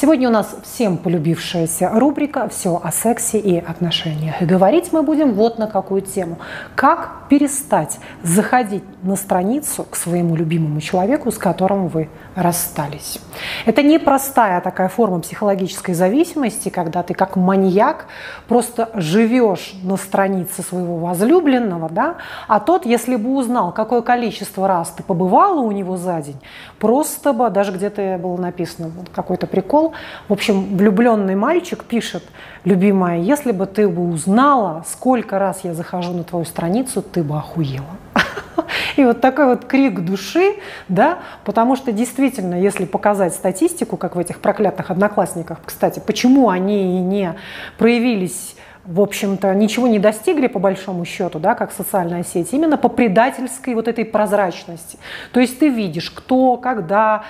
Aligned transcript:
Сегодня 0.00 0.28
у 0.28 0.32
нас 0.32 0.54
всем 0.62 0.96
полюбившаяся 0.96 1.90
рубрика 1.92 2.48
«Все 2.48 2.80
о 2.80 2.92
сексе 2.92 3.40
и 3.40 3.58
отношениях». 3.58 4.40
И 4.40 4.44
говорить 4.44 4.92
мы 4.92 5.02
будем 5.02 5.32
вот 5.32 5.58
на 5.58 5.66
какую 5.66 6.02
тему. 6.02 6.38
Как 6.76 7.26
перестать 7.28 7.98
заходить 8.22 8.84
на 9.02 9.16
страницу 9.16 9.84
к 9.84 9.96
своему 9.96 10.36
любимому 10.36 10.80
человеку, 10.80 11.32
с 11.32 11.38
которым 11.38 11.88
вы 11.88 12.08
расстались. 12.36 13.18
Это 13.66 13.82
непростая 13.82 14.60
такая 14.60 14.88
форма 14.88 15.20
психологической 15.20 15.94
зависимости, 15.94 16.68
когда 16.68 17.02
ты 17.02 17.14
как 17.14 17.36
маньяк 17.36 18.06
просто 18.46 18.90
живешь 18.94 19.74
на 19.82 19.96
странице 19.96 20.62
своего 20.62 20.96
возлюбленного, 20.96 21.88
да, 21.88 22.16
а 22.46 22.60
тот, 22.60 22.86
если 22.86 23.16
бы 23.16 23.34
узнал, 23.36 23.72
какое 23.72 24.02
количество 24.02 24.66
раз 24.66 24.90
ты 24.90 25.02
побывала 25.02 25.60
у 25.60 25.72
него 25.72 25.96
за 25.96 26.20
день, 26.20 26.38
просто 26.78 27.32
бы, 27.32 27.50
даже 27.50 27.72
где-то 27.72 28.18
было 28.22 28.36
написано 28.36 28.90
какой-то 29.12 29.46
прикол, 29.46 29.87
в 30.28 30.32
общем, 30.32 30.76
влюбленный 30.76 31.34
мальчик 31.34 31.84
пишет, 31.84 32.22
любимая, 32.64 33.20
если 33.20 33.52
бы 33.52 33.66
ты 33.66 33.88
бы 33.88 34.08
узнала, 34.08 34.84
сколько 34.86 35.38
раз 35.38 35.60
я 35.64 35.74
захожу 35.74 36.12
на 36.12 36.24
твою 36.24 36.44
страницу, 36.44 37.02
ты 37.02 37.22
бы 37.22 37.36
охуела. 37.36 37.96
И 38.96 39.04
вот 39.04 39.20
такой 39.20 39.46
вот 39.46 39.64
крик 39.64 40.00
души, 40.00 40.56
да, 40.88 41.18
потому 41.44 41.76
что 41.76 41.92
действительно, 41.92 42.60
если 42.60 42.84
показать 42.84 43.34
статистику, 43.34 43.96
как 43.96 44.16
в 44.16 44.18
этих 44.18 44.40
проклятых 44.40 44.90
одноклассниках, 44.90 45.58
кстати, 45.64 46.02
почему 46.04 46.48
они 46.48 47.00
не 47.00 47.34
проявились 47.78 48.56
в 48.88 49.02
общем-то, 49.02 49.54
ничего 49.54 49.86
не 49.86 49.98
достигли 49.98 50.46
по 50.46 50.58
большому 50.58 51.04
счету, 51.04 51.38
да, 51.38 51.54
как 51.54 51.72
социальная 51.72 52.24
сеть, 52.24 52.54
именно 52.54 52.78
по 52.78 52.88
предательской 52.88 53.74
вот 53.74 53.86
этой 53.86 54.06
прозрачности. 54.06 54.98
То 55.32 55.40
есть 55.40 55.58
ты 55.58 55.68
видишь, 55.68 56.10
кто, 56.10 56.56
когда, 56.56 57.24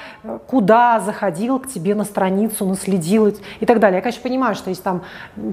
куда 0.46 1.00
заходил 1.00 1.58
к 1.58 1.66
тебе 1.66 1.96
на 1.96 2.04
страницу, 2.04 2.64
наследил 2.64 3.26
и 3.58 3.66
так 3.66 3.80
далее. 3.80 3.96
Я, 3.96 4.02
конечно, 4.02 4.22
понимаю, 4.22 4.54
что 4.54 4.70
есть 4.70 4.84
там 4.84 5.02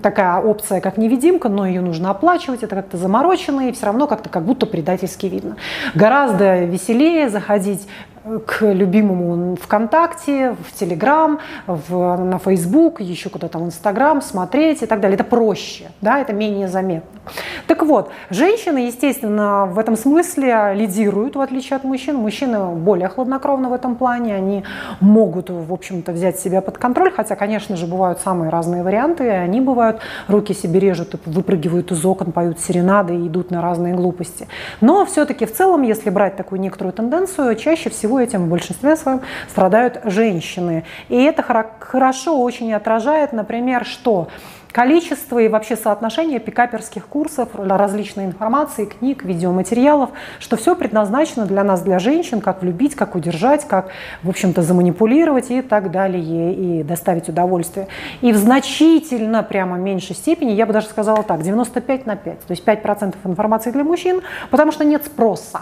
такая 0.03 0.39
опция, 0.39 0.79
как 0.79 0.97
невидимка, 0.97 1.49
но 1.49 1.65
ее 1.65 1.81
нужно 1.81 2.11
оплачивать, 2.11 2.61
это 2.61 2.75
как-то 2.75 2.97
заморочено, 2.97 3.67
и 3.67 3.71
все 3.71 3.87
равно 3.87 4.05
как-то 4.05 4.29
как 4.29 4.43
будто 4.43 4.67
предательски 4.67 5.25
видно. 5.25 5.57
Гораздо 5.95 6.65
веселее 6.65 7.29
заходить 7.29 7.87
к 8.45 8.65
любимому 8.65 9.55
ВКонтакте, 9.55 10.55
в 10.67 10.73
Телеграм, 10.73 11.39
в, 11.67 12.17
на 12.17 12.39
Фейсбук, 12.39 13.01
еще 13.01 13.29
куда-то 13.29 13.59
в 13.59 13.65
Инстаграм, 13.65 14.21
смотреть 14.21 14.81
и 14.81 14.85
так 14.85 14.99
далее. 14.99 15.15
Это 15.15 15.23
проще, 15.23 15.91
да, 16.01 16.19
это 16.19 16.33
менее 16.33 16.67
заметно. 16.67 17.09
Так 17.67 17.83
вот, 17.83 18.11
женщины, 18.29 18.79
естественно, 18.79 19.65
в 19.65 19.79
этом 19.79 19.95
смысле 19.95 20.73
лидируют, 20.75 21.35
в 21.35 21.41
отличие 21.41 21.77
от 21.77 21.83
мужчин. 21.83 22.15
Мужчины 22.15 22.67
более 22.69 23.09
хладнокровны 23.09 23.69
в 23.69 23.73
этом 23.73 23.95
плане, 23.95 24.35
они 24.35 24.63
могут, 24.99 25.49
в 25.49 25.73
общем-то, 25.73 26.11
взять 26.11 26.39
себя 26.39 26.61
под 26.61 26.77
контроль, 26.77 27.11
хотя, 27.11 27.35
конечно 27.35 27.75
же, 27.75 27.87
бывают 27.87 28.19
самые 28.19 28.49
разные 28.49 28.83
варианты, 28.83 29.25
и 29.25 29.29
они 29.29 29.61
бывают, 29.61 30.01
руки 30.27 30.53
себе 30.53 30.79
режут, 30.79 31.15
выпрыгивают 31.25 31.91
из 31.91 32.05
окон, 32.05 32.31
поют 32.31 32.59
серенады 32.59 33.15
и 33.15 33.27
идут 33.27 33.51
на 33.51 33.61
разные 33.61 33.93
глупости. 33.93 34.47
Но 34.81 35.05
все-таки 35.05 35.45
в 35.45 35.53
целом, 35.53 35.81
если 35.83 36.09
брать 36.09 36.35
такую 36.35 36.61
некоторую 36.61 36.93
тенденцию, 36.93 37.55
чаще 37.55 37.89
всего 37.89 38.14
всего 38.15 38.19
этим 38.21 38.45
в 38.45 38.49
большинстве 38.49 38.95
своем 38.95 39.21
страдают 39.49 40.01
женщины. 40.05 40.83
И 41.09 41.15
это 41.15 41.43
хорошо 41.79 42.41
очень 42.41 42.73
отражает, 42.73 43.33
например, 43.33 43.85
что 43.85 44.27
количество 44.71 45.39
и 45.39 45.47
вообще 45.47 45.77
соотношение 45.77 46.39
пикаперских 46.39 47.07
курсов, 47.07 47.49
различной 47.53 48.25
информации, 48.25 48.85
книг, 48.85 49.23
видеоматериалов, 49.23 50.09
что 50.39 50.57
все 50.57 50.75
предназначено 50.75 51.45
для 51.45 51.63
нас, 51.63 51.81
для 51.81 51.97
женщин, 51.99 52.41
как 52.41 52.61
влюбить, 52.61 52.93
как 52.93 53.15
удержать, 53.15 53.65
как, 53.65 53.89
в 54.21 54.29
общем-то, 54.29 54.61
заманипулировать 54.61 55.49
и 55.49 55.61
так 55.61 55.91
далее, 55.91 56.53
и 56.53 56.83
доставить 56.83 57.29
удовольствие. 57.29 57.87
И 58.21 58.33
в 58.33 58.37
значительно 58.37 59.43
прямо 59.43 59.77
меньшей 59.77 60.15
степени, 60.15 60.51
я 60.51 60.65
бы 60.65 60.73
даже 60.73 60.87
сказала 60.87 61.23
так, 61.23 61.41
95 61.41 62.05
на 62.05 62.15
5, 62.17 62.39
то 62.39 62.51
есть 62.51 62.65
5% 62.65 63.15
информации 63.23 63.71
для 63.71 63.85
мужчин, 63.85 64.21
потому 64.49 64.73
что 64.73 64.83
нет 64.83 65.05
спроса. 65.05 65.61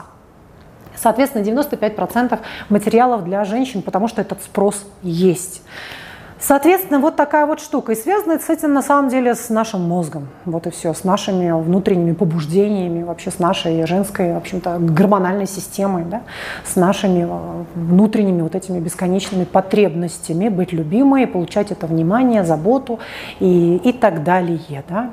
Соответственно, 0.95 1.43
95% 1.43 2.39
материалов 2.69 3.23
для 3.23 3.43
женщин, 3.45 3.81
потому 3.81 4.07
что 4.07 4.21
этот 4.21 4.41
спрос 4.41 4.85
есть. 5.01 5.61
Соответственно, 6.45 6.99
вот 6.99 7.15
такая 7.15 7.45
вот 7.45 7.61
штука. 7.61 7.93
И 7.93 7.95
связано 7.95 8.37
с 8.37 8.49
этим 8.49 8.73
на 8.73 8.81
самом 8.81 9.09
деле 9.09 9.33
с 9.33 9.49
нашим 9.49 9.81
мозгом. 9.81 10.27
Вот 10.43 10.67
и 10.67 10.71
все. 10.71 10.93
С 10.93 11.05
нашими 11.05 11.51
внутренними 11.51 12.11
побуждениями, 12.11 13.01
вообще 13.03 13.31
с 13.31 13.39
нашей 13.39 13.85
женской, 13.87 14.33
в 14.33 14.37
общем-то, 14.37 14.77
гормональной 14.79 15.47
системой, 15.47 16.03
да? 16.03 16.23
с 16.65 16.75
нашими 16.75 17.23
э, 17.23 17.63
внутренними 17.75 18.41
вот 18.41 18.55
этими 18.55 18.79
бесконечными 18.79 19.45
потребностями 19.45 20.49
быть 20.49 20.73
любимой, 20.73 21.27
получать 21.27 21.71
это 21.71 21.87
внимание, 21.87 22.43
заботу 22.43 22.99
и, 23.39 23.77
и 23.77 23.93
так 23.93 24.23
далее. 24.23 24.83
Да? 24.89 25.11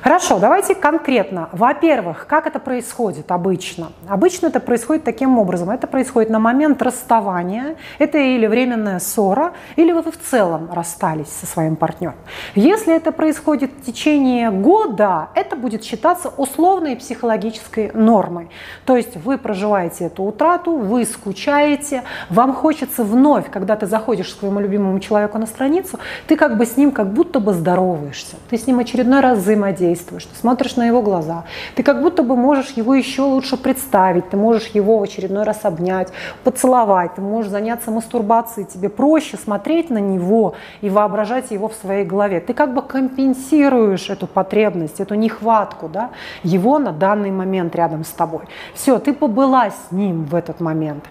Хорошо, 0.00 0.38
давайте 0.38 0.74
конкретно. 0.74 1.50
Во-первых, 1.52 2.26
как 2.26 2.46
это 2.46 2.58
происходит 2.58 3.30
обычно? 3.30 3.88
Обычно 4.08 4.46
это 4.46 4.60
происходит 4.60 5.04
таким 5.04 5.38
образом. 5.38 5.68
Это 5.68 5.86
происходит 5.86 6.30
на 6.30 6.38
момент 6.38 6.80
расставания. 6.80 7.76
Это 7.98 8.16
или 8.16 8.46
временная 8.46 8.98
ссора, 8.98 9.52
или 9.76 9.92
вы 9.92 10.02
в 10.02 10.18
целом 10.18 10.53
целом 10.54 10.68
расстались 10.72 11.28
со 11.28 11.46
своим 11.46 11.76
партнером. 11.76 12.14
Если 12.54 12.94
это 12.94 13.12
происходит 13.12 13.70
в 13.70 13.84
течение 13.84 14.50
года, 14.50 15.28
это 15.34 15.56
будет 15.56 15.84
считаться 15.84 16.32
условной 16.36 16.96
психологической 16.96 17.90
нормой. 17.94 18.48
То 18.84 18.96
есть 18.96 19.16
вы 19.16 19.38
проживаете 19.38 20.04
эту 20.04 20.22
утрату, 20.22 20.76
вы 20.76 21.04
скучаете, 21.04 22.02
вам 22.30 22.52
хочется 22.54 23.04
вновь, 23.04 23.50
когда 23.50 23.76
ты 23.76 23.86
заходишь 23.86 24.28
к 24.34 24.38
своему 24.38 24.60
любимому 24.60 25.00
человеку 25.00 25.38
на 25.38 25.46
страницу, 25.46 25.98
ты 26.26 26.36
как 26.36 26.56
бы 26.56 26.66
с 26.66 26.76
ним 26.76 26.90
как 26.90 27.12
будто 27.12 27.40
бы 27.40 27.52
здороваешься, 27.52 28.36
ты 28.50 28.56
с 28.56 28.66
ним 28.66 28.78
очередной 28.78 29.20
раз 29.20 29.38
взаимодействуешь, 29.38 30.24
ты 30.24 30.36
смотришь 30.38 30.76
на 30.76 30.86
его 30.86 31.02
глаза, 31.02 31.44
ты 31.74 31.82
как 31.82 32.02
будто 32.02 32.22
бы 32.22 32.36
можешь 32.36 32.70
его 32.76 32.94
еще 32.94 33.22
лучше 33.22 33.56
представить, 33.56 34.30
ты 34.30 34.36
можешь 34.36 34.68
его 34.74 34.98
в 34.98 35.02
очередной 35.02 35.44
раз 35.44 35.64
обнять, 35.64 36.08
поцеловать, 36.44 37.14
ты 37.14 37.20
можешь 37.20 37.50
заняться 37.50 37.90
мастурбацией, 37.90 38.66
тебе 38.66 38.88
проще 38.88 39.36
смотреть 39.36 39.90
на 39.90 39.98
него, 39.98 40.43
и 40.82 40.90
воображать 40.90 41.50
его 41.50 41.68
в 41.68 41.74
своей 41.74 42.04
голове. 42.04 42.40
Ты 42.40 42.52
как 42.52 42.74
бы 42.74 42.82
компенсируешь 42.82 44.10
эту 44.10 44.26
потребность, 44.26 45.00
эту 45.00 45.14
нехватку 45.14 45.88
да, 45.88 46.10
его 46.42 46.78
на 46.78 46.92
данный 46.92 47.30
момент 47.30 47.74
рядом 47.76 48.04
с 48.04 48.10
тобой. 48.10 48.44
Все, 48.74 48.98
ты 48.98 49.12
побыла 49.12 49.70
с 49.70 49.92
ним 49.92 50.24
в 50.24 50.34
этот 50.34 50.60
момент 50.60 51.04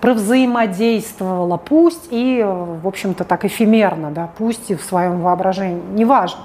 провзаимодействовала, 0.00 1.56
пусть 1.56 2.08
и, 2.10 2.44
в 2.44 2.86
общем-то, 2.86 3.24
так 3.24 3.44
эфемерно, 3.44 4.10
да, 4.10 4.28
пусть 4.38 4.70
и 4.70 4.74
в 4.74 4.82
своем 4.82 5.20
воображении, 5.20 5.82
неважно. 5.92 6.40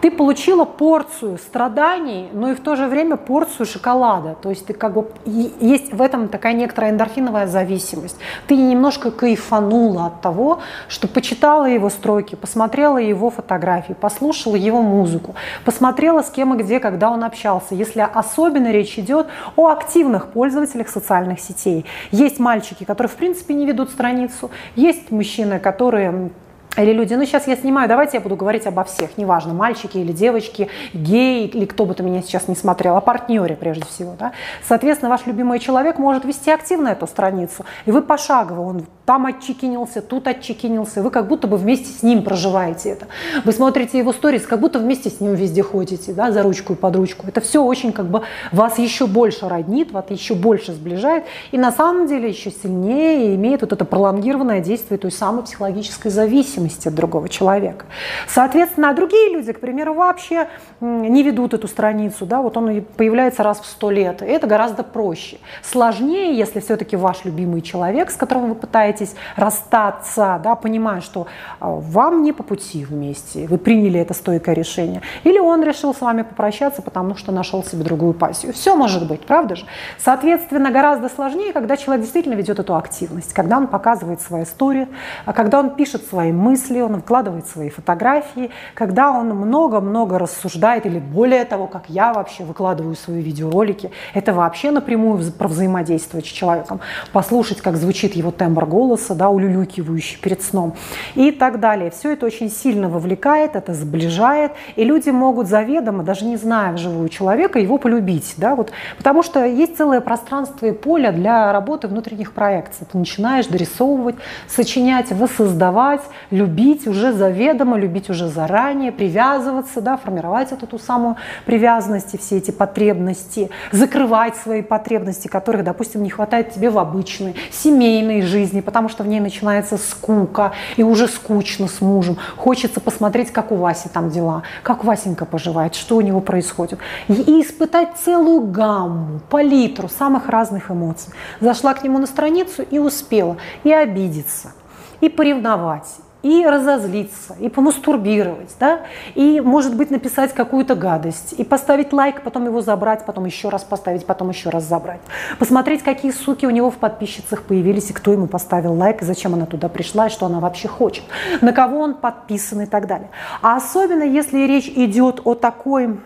Ты 0.00 0.10
получила 0.10 0.64
порцию 0.64 1.36
страданий, 1.36 2.30
но 2.32 2.50
и 2.50 2.54
в 2.54 2.60
то 2.60 2.74
же 2.74 2.86
время 2.86 3.16
порцию 3.16 3.66
шоколада. 3.66 4.34
То 4.40 4.48
есть 4.48 4.64
ты 4.66 4.72
как 4.72 4.94
бы 4.94 5.10
есть 5.26 5.92
в 5.92 6.00
этом 6.00 6.28
такая 6.28 6.54
некоторая 6.54 6.92
эндорфиновая 6.92 7.46
зависимость. 7.46 8.16
Ты 8.46 8.56
немножко 8.56 9.10
кайфанула 9.10 10.06
от 10.06 10.22
того, 10.22 10.60
что 10.88 11.06
почитала 11.06 11.66
его 11.66 11.90
строки, 11.90 12.34
посмотрела 12.34 12.96
его 12.96 13.30
фотографии, 13.30 13.92
послушала 13.92 14.56
его 14.56 14.80
музыку, 14.80 15.34
посмотрела 15.66 16.22
с 16.22 16.30
кем 16.30 16.54
и 16.54 16.62
где, 16.62 16.80
когда 16.80 17.10
он 17.10 17.22
общался. 17.22 17.74
Если 17.74 18.00
особенно 18.00 18.72
речь 18.72 18.98
идет 18.98 19.26
о 19.56 19.68
активных 19.68 20.28
пользователях 20.28 20.88
социальных 20.88 21.40
сетей. 21.40 21.84
Есть 22.10 22.38
мальчики, 22.38 22.84
которые 22.84 23.10
в 23.10 23.16
принципе 23.16 23.52
не 23.52 23.66
ведут 23.66 23.90
страницу, 23.90 24.50
есть 24.76 25.10
мужчины, 25.10 25.58
которые 25.58 26.30
или 26.76 26.92
люди, 26.92 27.14
ну 27.14 27.24
сейчас 27.24 27.46
я 27.46 27.56
снимаю, 27.56 27.88
давайте 27.88 28.16
я 28.18 28.20
буду 28.20 28.36
говорить 28.36 28.66
обо 28.66 28.84
всех, 28.84 29.18
неважно, 29.18 29.54
мальчики 29.54 29.98
или 29.98 30.12
девочки, 30.12 30.68
геи 30.92 31.46
или 31.46 31.64
кто 31.64 31.84
бы 31.84 31.94
то 31.94 32.02
меня 32.02 32.22
сейчас 32.22 32.48
не 32.48 32.54
смотрел, 32.54 32.96
о 32.96 33.00
партнере 33.00 33.56
прежде 33.56 33.84
всего. 33.86 34.14
Да? 34.18 34.32
Соответственно, 34.66 35.10
ваш 35.10 35.26
любимый 35.26 35.58
человек 35.58 35.98
может 35.98 36.24
вести 36.24 36.50
активно 36.50 36.88
эту 36.88 37.06
страницу, 37.06 37.64
и 37.86 37.90
вы 37.90 38.02
пошагово, 38.02 38.60
он 38.60 38.86
там 39.10 39.26
отчекинился, 39.26 40.02
тут 40.02 40.28
отчекинился, 40.28 41.02
вы 41.02 41.10
как 41.10 41.26
будто 41.26 41.48
бы 41.48 41.56
вместе 41.56 41.86
с 41.86 42.04
ним 42.04 42.22
проживаете 42.22 42.90
это. 42.90 43.08
Вы 43.44 43.50
смотрите 43.50 43.98
его 43.98 44.12
сторис, 44.12 44.46
как 44.46 44.60
будто 44.60 44.78
вместе 44.78 45.10
с 45.10 45.18
ним 45.18 45.34
везде 45.34 45.64
ходите, 45.64 46.12
да, 46.12 46.30
за 46.30 46.44
ручку 46.44 46.74
и 46.74 46.76
под 46.76 46.94
ручку. 46.94 47.26
Это 47.26 47.40
все 47.40 47.60
очень 47.60 47.90
как 47.90 48.06
бы 48.06 48.22
вас 48.52 48.78
еще 48.78 49.08
больше 49.08 49.48
роднит, 49.48 49.90
вас 49.90 50.04
еще 50.10 50.36
больше 50.36 50.72
сближает, 50.72 51.24
и 51.50 51.58
на 51.58 51.72
самом 51.72 52.06
деле 52.06 52.28
еще 52.28 52.52
сильнее 52.52 53.34
имеет 53.34 53.62
вот 53.62 53.72
это 53.72 53.84
пролонгированное 53.84 54.60
действие 54.60 54.96
той 54.96 55.10
самой 55.10 55.42
психологической 55.42 56.12
зависимости 56.12 56.86
от 56.86 56.94
другого 56.94 57.28
человека. 57.28 57.86
Соответственно, 58.28 58.90
а 58.90 58.94
другие 58.94 59.32
люди, 59.32 59.52
к 59.52 59.58
примеру, 59.58 59.94
вообще 59.94 60.46
не 60.80 61.24
ведут 61.24 61.52
эту 61.52 61.66
страницу, 61.66 62.26
да, 62.26 62.42
вот 62.42 62.56
он 62.56 62.86
появляется 62.96 63.42
раз 63.42 63.58
в 63.58 63.66
сто 63.66 63.90
лет, 63.90 64.22
и 64.22 64.26
это 64.26 64.46
гораздо 64.46 64.84
проще. 64.84 65.38
Сложнее, 65.64 66.38
если 66.38 66.60
все-таки 66.60 66.94
ваш 66.94 67.24
любимый 67.24 67.60
человек, 67.60 68.12
с 68.12 68.14
которым 68.14 68.50
вы 68.50 68.54
пытаетесь 68.54 68.99
собираетесь 69.00 69.14
расстаться, 69.36 70.40
да, 70.42 70.54
понимая, 70.54 71.00
что 71.00 71.26
а, 71.58 71.70
вам 71.70 72.22
не 72.22 72.32
по 72.32 72.42
пути 72.42 72.84
вместе, 72.84 73.46
вы 73.46 73.58
приняли 73.58 74.00
это 74.00 74.14
стойкое 74.14 74.54
решение. 74.54 75.02
Или 75.24 75.38
он 75.38 75.62
решил 75.62 75.94
с 75.94 76.00
вами 76.00 76.22
попрощаться, 76.22 76.82
потому 76.82 77.16
что 77.16 77.32
нашел 77.32 77.64
себе 77.64 77.84
другую 77.84 78.14
пассию. 78.14 78.52
Все 78.52 78.76
может 78.76 79.06
быть, 79.06 79.20
правда 79.26 79.56
же? 79.56 79.64
Соответственно, 79.98 80.70
гораздо 80.70 81.08
сложнее, 81.08 81.52
когда 81.52 81.76
человек 81.76 82.02
действительно 82.02 82.34
ведет 82.34 82.58
эту 82.58 82.76
активность, 82.76 83.32
когда 83.32 83.56
он 83.56 83.66
показывает 83.66 84.20
свои 84.20 84.42
истории, 84.42 84.88
когда 85.26 85.60
он 85.60 85.70
пишет 85.70 86.06
свои 86.06 86.32
мысли, 86.32 86.80
он 86.80 87.00
вкладывает 87.00 87.46
свои 87.46 87.70
фотографии, 87.70 88.50
когда 88.74 89.10
он 89.10 89.28
много-много 89.28 90.18
рассуждает, 90.18 90.86
или 90.86 90.98
более 90.98 91.44
того, 91.44 91.66
как 91.66 91.84
я 91.88 92.12
вообще 92.12 92.44
выкладываю 92.44 92.96
свои 92.96 93.22
видеоролики, 93.22 93.90
это 94.14 94.32
вообще 94.32 94.70
напрямую 94.70 95.20
про 95.32 95.48
взаимодействовать 95.48 96.26
с 96.26 96.28
человеком, 96.28 96.80
послушать, 97.12 97.60
как 97.60 97.76
звучит 97.76 98.14
его 98.14 98.30
тембр 98.30 98.66
голоса, 98.66 98.89
да, 99.14 99.28
улюлюкивающий 99.28 100.18
перед 100.20 100.42
сном 100.42 100.74
и 101.14 101.30
так 101.30 101.60
далее. 101.60 101.90
Все 101.90 102.12
это 102.12 102.26
очень 102.26 102.50
сильно 102.50 102.88
вовлекает, 102.88 103.56
это 103.56 103.74
сближает, 103.74 104.52
и 104.76 104.84
люди 104.84 105.10
могут 105.10 105.48
заведомо, 105.48 106.02
даже 106.02 106.24
не 106.24 106.36
зная 106.36 106.72
вживую 106.72 107.08
человека, 107.08 107.58
его 107.58 107.78
полюбить, 107.78 108.34
да, 108.36 108.54
вот, 108.54 108.72
потому 108.96 109.22
что 109.22 109.44
есть 109.44 109.76
целое 109.76 110.00
пространство 110.00 110.66
и 110.66 110.72
поле 110.72 111.12
для 111.12 111.52
работы 111.52 111.88
внутренних 111.88 112.32
проекций. 112.32 112.86
Ты 112.90 112.98
начинаешь 112.98 113.46
дорисовывать, 113.46 114.16
сочинять, 114.48 115.12
воссоздавать, 115.12 116.02
любить 116.30 116.86
уже 116.86 117.12
заведомо, 117.12 117.78
любить 117.78 118.10
уже 118.10 118.28
заранее, 118.28 118.92
привязываться, 118.92 119.80
да, 119.80 119.96
формировать 119.96 120.52
эту 120.52 120.66
ту 120.66 120.78
самую 120.78 121.16
привязанность 121.46 122.14
и 122.14 122.18
все 122.18 122.38
эти 122.38 122.50
потребности, 122.50 123.50
закрывать 123.72 124.36
свои 124.36 124.62
потребности, 124.62 125.28
которых, 125.28 125.64
допустим, 125.64 126.02
не 126.02 126.10
хватает 126.10 126.52
тебе 126.52 126.70
в 126.70 126.78
обычной 126.78 127.34
семейной 127.50 128.22
жизни, 128.22 128.60
потому 128.70 128.88
что 128.88 129.02
в 129.02 129.08
ней 129.08 129.18
начинается 129.18 129.76
скука, 129.78 130.52
и 130.76 130.84
уже 130.84 131.08
скучно 131.08 131.66
с 131.66 131.80
мужем. 131.80 132.18
Хочется 132.36 132.80
посмотреть, 132.80 133.32
как 133.32 133.50
у 133.50 133.56
Васи 133.56 133.88
там 133.88 134.10
дела, 134.10 134.44
как 134.62 134.84
Васенька 134.84 135.24
поживает, 135.24 135.74
что 135.74 135.96
у 135.96 136.00
него 136.00 136.20
происходит. 136.20 136.78
И 137.08 137.42
испытать 137.42 137.96
целую 137.96 138.42
гамму, 138.42 139.18
палитру 139.28 139.88
самых 139.88 140.28
разных 140.28 140.70
эмоций. 140.70 141.12
Зашла 141.40 141.74
к 141.74 141.82
нему 141.82 141.98
на 141.98 142.06
страницу 142.06 142.62
и 142.62 142.78
успела 142.78 143.38
и 143.64 143.72
обидеться, 143.72 144.52
и 145.00 145.08
поревновать, 145.08 145.88
и 146.22 146.44
разозлиться, 146.46 147.34
и 147.40 147.48
помастурбировать, 147.48 148.54
да, 148.58 148.80
и, 149.14 149.40
может 149.40 149.76
быть, 149.76 149.90
написать 149.90 150.32
какую-то 150.34 150.74
гадость, 150.74 151.32
и 151.32 151.44
поставить 151.44 151.92
лайк, 151.92 152.22
потом 152.22 152.46
его 152.46 152.60
забрать, 152.60 153.04
потом 153.06 153.24
еще 153.24 153.48
раз 153.48 153.64
поставить, 153.64 154.06
потом 154.06 154.28
еще 154.30 154.50
раз 154.50 154.64
забрать. 154.64 155.00
Посмотреть, 155.38 155.82
какие 155.82 156.10
суки 156.10 156.46
у 156.46 156.50
него 156.50 156.70
в 156.70 156.76
подписчицах 156.76 157.42
появились, 157.42 157.90
и 157.90 157.92
кто 157.92 158.12
ему 158.12 158.26
поставил 158.26 158.74
лайк, 158.74 159.02
и 159.02 159.04
зачем 159.04 159.34
она 159.34 159.46
туда 159.46 159.68
пришла, 159.68 160.08
и 160.08 160.10
что 160.10 160.26
она 160.26 160.40
вообще 160.40 160.68
хочет, 160.68 161.04
на 161.40 161.52
кого 161.52 161.80
он 161.80 161.94
подписан 161.94 162.62
и 162.62 162.66
так 162.66 162.86
далее. 162.86 163.10
А 163.42 163.56
особенно, 163.56 164.02
если 164.02 164.46
речь 164.46 164.68
идет 164.68 165.20
о 165.24 165.34
такой 165.34 165.98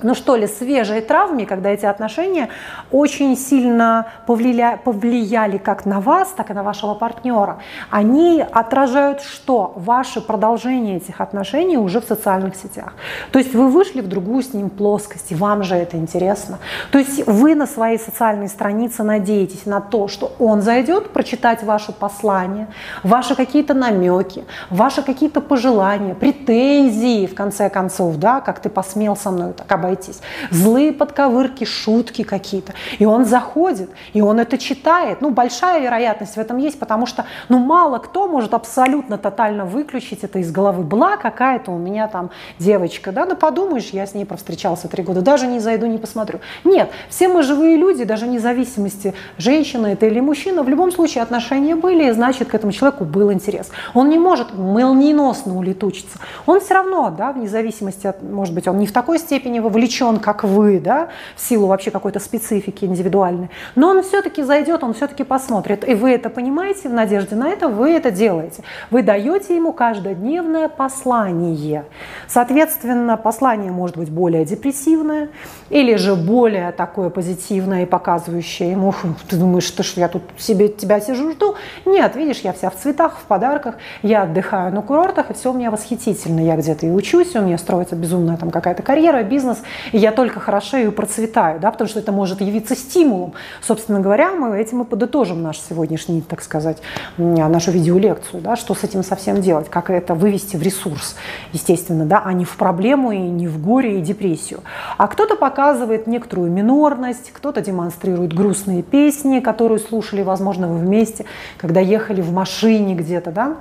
ну 0.00 0.14
что 0.14 0.36
ли, 0.36 0.46
свежей 0.46 1.00
травме, 1.00 1.46
когда 1.46 1.70
эти 1.70 1.86
отношения 1.86 2.48
очень 2.90 3.36
сильно 3.36 4.06
повлияли, 4.26 4.78
повлияли 4.82 5.58
как 5.58 5.84
на 5.84 6.00
вас, 6.00 6.28
так 6.36 6.50
и 6.50 6.54
на 6.54 6.62
вашего 6.62 6.94
партнера, 6.94 7.58
они 7.90 8.44
отражают 8.52 9.20
что? 9.20 9.72
Ваше 9.76 10.20
продолжение 10.20 10.96
этих 10.96 11.20
отношений 11.20 11.76
уже 11.76 12.00
в 12.00 12.04
социальных 12.04 12.56
сетях. 12.56 12.94
То 13.30 13.38
есть 13.38 13.54
вы 13.54 13.68
вышли 13.68 14.00
в 14.00 14.08
другую 14.08 14.42
с 14.42 14.54
ним 14.54 14.70
плоскость, 14.70 15.30
и 15.30 15.34
вам 15.34 15.62
же 15.62 15.74
это 15.74 15.96
интересно. 15.96 16.58
То 16.90 16.98
есть 16.98 17.26
вы 17.26 17.54
на 17.54 17.66
своей 17.66 17.98
социальной 17.98 18.48
странице 18.48 19.02
надеетесь 19.02 19.66
на 19.66 19.80
то, 19.80 20.08
что 20.08 20.32
он 20.38 20.62
зайдет 20.62 21.12
прочитать 21.12 21.62
ваше 21.62 21.92
послание, 21.92 22.66
ваши 23.02 23.34
какие-то 23.34 23.74
намеки, 23.74 24.44
ваши 24.70 25.02
какие-то 25.02 25.40
пожелания, 25.40 26.14
претензии, 26.14 27.26
в 27.26 27.34
конце 27.34 27.68
концов, 27.68 28.16
да, 28.16 28.40
как 28.40 28.58
ты 28.60 28.68
посмел 28.68 29.16
со 29.16 29.30
мной 29.30 29.52
так 29.52 29.70
обойти 29.70 29.91
бойтесь. 29.92 30.20
Злые 30.50 30.92
подковырки, 30.92 31.64
шутки 31.64 32.22
какие-то. 32.22 32.72
И 32.98 33.04
он 33.04 33.24
заходит, 33.24 33.90
и 34.12 34.20
он 34.20 34.40
это 34.40 34.58
читает. 34.58 35.20
Ну, 35.20 35.30
большая 35.30 35.80
вероятность 35.80 36.36
в 36.36 36.38
этом 36.38 36.58
есть, 36.58 36.78
потому 36.78 37.06
что, 37.06 37.24
ну, 37.48 37.58
мало 37.58 37.98
кто 37.98 38.26
может 38.26 38.54
абсолютно 38.54 39.18
тотально 39.18 39.64
выключить 39.64 40.24
это 40.24 40.38
из 40.38 40.50
головы. 40.50 40.82
Была 40.82 41.16
какая-то 41.16 41.70
у 41.70 41.78
меня 41.78 42.08
там 42.08 42.30
девочка, 42.58 43.12
да, 43.12 43.26
ну, 43.26 43.36
подумаешь, 43.36 43.90
я 43.92 44.06
с 44.06 44.14
ней 44.14 44.24
провстречался 44.24 44.88
три 44.88 45.02
года, 45.02 45.20
даже 45.20 45.46
не 45.46 45.60
зайду, 45.60 45.86
не 45.86 45.98
посмотрю. 45.98 46.40
Нет, 46.64 46.90
все 47.08 47.28
мы 47.28 47.42
живые 47.42 47.76
люди, 47.76 48.04
даже 48.04 48.26
вне 48.26 48.40
зависимости, 48.40 49.14
женщина 49.38 49.88
это 49.88 50.06
или 50.06 50.20
мужчина, 50.20 50.62
в 50.62 50.68
любом 50.68 50.92
случае 50.92 51.22
отношения 51.22 51.76
были, 51.76 52.08
и 52.08 52.12
значит, 52.12 52.48
к 52.48 52.54
этому 52.54 52.72
человеку 52.72 53.04
был 53.04 53.32
интерес. 53.32 53.70
Он 53.94 54.08
не 54.08 54.18
может 54.18 54.54
молниеносно 54.54 55.56
улетучиться. 55.56 56.18
Он 56.46 56.60
все 56.60 56.74
равно, 56.74 57.14
да, 57.16 57.32
вне 57.32 57.48
зависимости 57.48 58.06
от, 58.06 58.22
может 58.22 58.54
быть, 58.54 58.66
он 58.68 58.78
не 58.78 58.86
в 58.86 58.92
такой 58.92 59.18
степени 59.18 59.60
вовлечен, 59.60 59.71
вовлечен, 59.72 60.18
как 60.18 60.44
вы, 60.44 60.78
да, 60.78 61.08
в 61.36 61.40
силу 61.40 61.66
вообще 61.66 61.90
какой-то 61.90 62.20
специфики 62.20 62.84
индивидуальной. 62.84 63.50
Но 63.74 63.88
он 63.88 64.02
все-таки 64.02 64.42
зайдет, 64.42 64.84
он 64.84 64.92
все-таки 64.94 65.24
посмотрит. 65.24 65.88
И 65.88 65.94
вы 65.94 66.10
это 66.10 66.28
понимаете, 66.28 66.88
в 66.88 66.92
надежде 66.92 67.34
на 67.36 67.48
это 67.48 67.68
вы 67.68 67.92
это 67.92 68.10
делаете. 68.10 68.62
Вы 68.90 69.02
даете 69.02 69.56
ему 69.56 69.72
каждодневное 69.72 70.68
послание. 70.68 71.84
Соответственно, 72.28 73.16
послание 73.16 73.72
может 73.72 73.96
быть 73.96 74.10
более 74.10 74.44
депрессивное 74.44 75.30
или 75.70 75.96
же 75.96 76.14
более 76.14 76.72
такое 76.72 77.10
позитивное 77.10 77.84
и 77.84 77.86
показывающее 77.86 78.70
ему, 78.70 78.94
ты 79.28 79.36
думаешь, 79.36 79.64
что 79.64 79.82
ж 79.82 79.94
я 79.96 80.08
тут 80.08 80.22
себе 80.36 80.68
тебя 80.68 81.00
сижу 81.00 81.32
жду. 81.32 81.54
Нет, 81.86 82.14
видишь, 82.16 82.40
я 82.40 82.52
вся 82.52 82.70
в 82.70 82.76
цветах, 82.76 83.18
в 83.18 83.24
подарках, 83.24 83.76
я 84.02 84.22
отдыхаю 84.22 84.72
на 84.72 84.82
курортах, 84.82 85.30
и 85.30 85.34
все 85.34 85.52
у 85.52 85.54
меня 85.54 85.70
восхитительно. 85.70 86.40
Я 86.40 86.56
где-то 86.56 86.86
и 86.86 86.90
учусь, 86.90 87.34
у 87.36 87.40
меня 87.40 87.58
строится 87.58 87.96
безумная 87.96 88.36
там 88.36 88.50
какая-то 88.50 88.82
карьера, 88.82 89.22
бизнес, 89.22 89.61
и 89.92 89.98
я 89.98 90.12
только 90.12 90.40
хорошею 90.40 90.88
и 90.88 90.94
процветаю, 90.94 91.60
да, 91.60 91.70
потому 91.70 91.88
что 91.88 91.98
это 91.98 92.12
может 92.12 92.40
явиться 92.40 92.74
стимулом. 92.76 93.34
Собственно 93.60 94.00
говоря, 94.00 94.32
мы 94.32 94.58
этим 94.60 94.82
и 94.82 94.84
подытожим 94.84 95.42
наш 95.42 95.58
сегодняшний, 95.58 96.20
так 96.20 96.42
сказать, 96.42 96.78
нашу 97.18 97.70
видеолекцию, 97.70 98.42
да, 98.42 98.56
что 98.56 98.74
с 98.74 98.84
этим 98.84 99.02
совсем 99.02 99.40
делать, 99.40 99.68
как 99.68 99.90
это 99.90 100.14
вывести 100.14 100.56
в 100.56 100.62
ресурс, 100.62 101.16
естественно, 101.52 102.04
да, 102.04 102.22
а 102.24 102.32
не 102.32 102.44
в 102.44 102.56
проблему 102.56 103.12
и 103.12 103.18
не 103.18 103.48
в 103.48 103.62
горе 103.62 103.98
и 103.98 104.00
депрессию. 104.00 104.60
А 104.98 105.08
кто-то 105.08 105.36
показывает 105.36 106.06
некоторую 106.06 106.50
минорность, 106.50 107.32
кто-то 107.32 107.60
демонстрирует 107.60 108.32
грустные 108.32 108.82
песни, 108.82 109.40
которые 109.40 109.78
слушали, 109.78 110.22
возможно, 110.22 110.68
вы 110.68 110.78
вместе, 110.78 111.24
когда 111.58 111.80
ехали 111.80 112.20
в 112.20 112.32
машине 112.32 112.94
где-то, 112.94 113.30
да, 113.30 113.56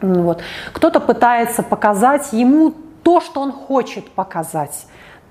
вот. 0.00 0.40
Кто-то 0.72 0.98
пытается 1.00 1.62
показать 1.62 2.32
ему 2.32 2.74
то, 3.02 3.20
что 3.20 3.40
он 3.40 3.52
хочет 3.52 4.10
показать 4.10 4.86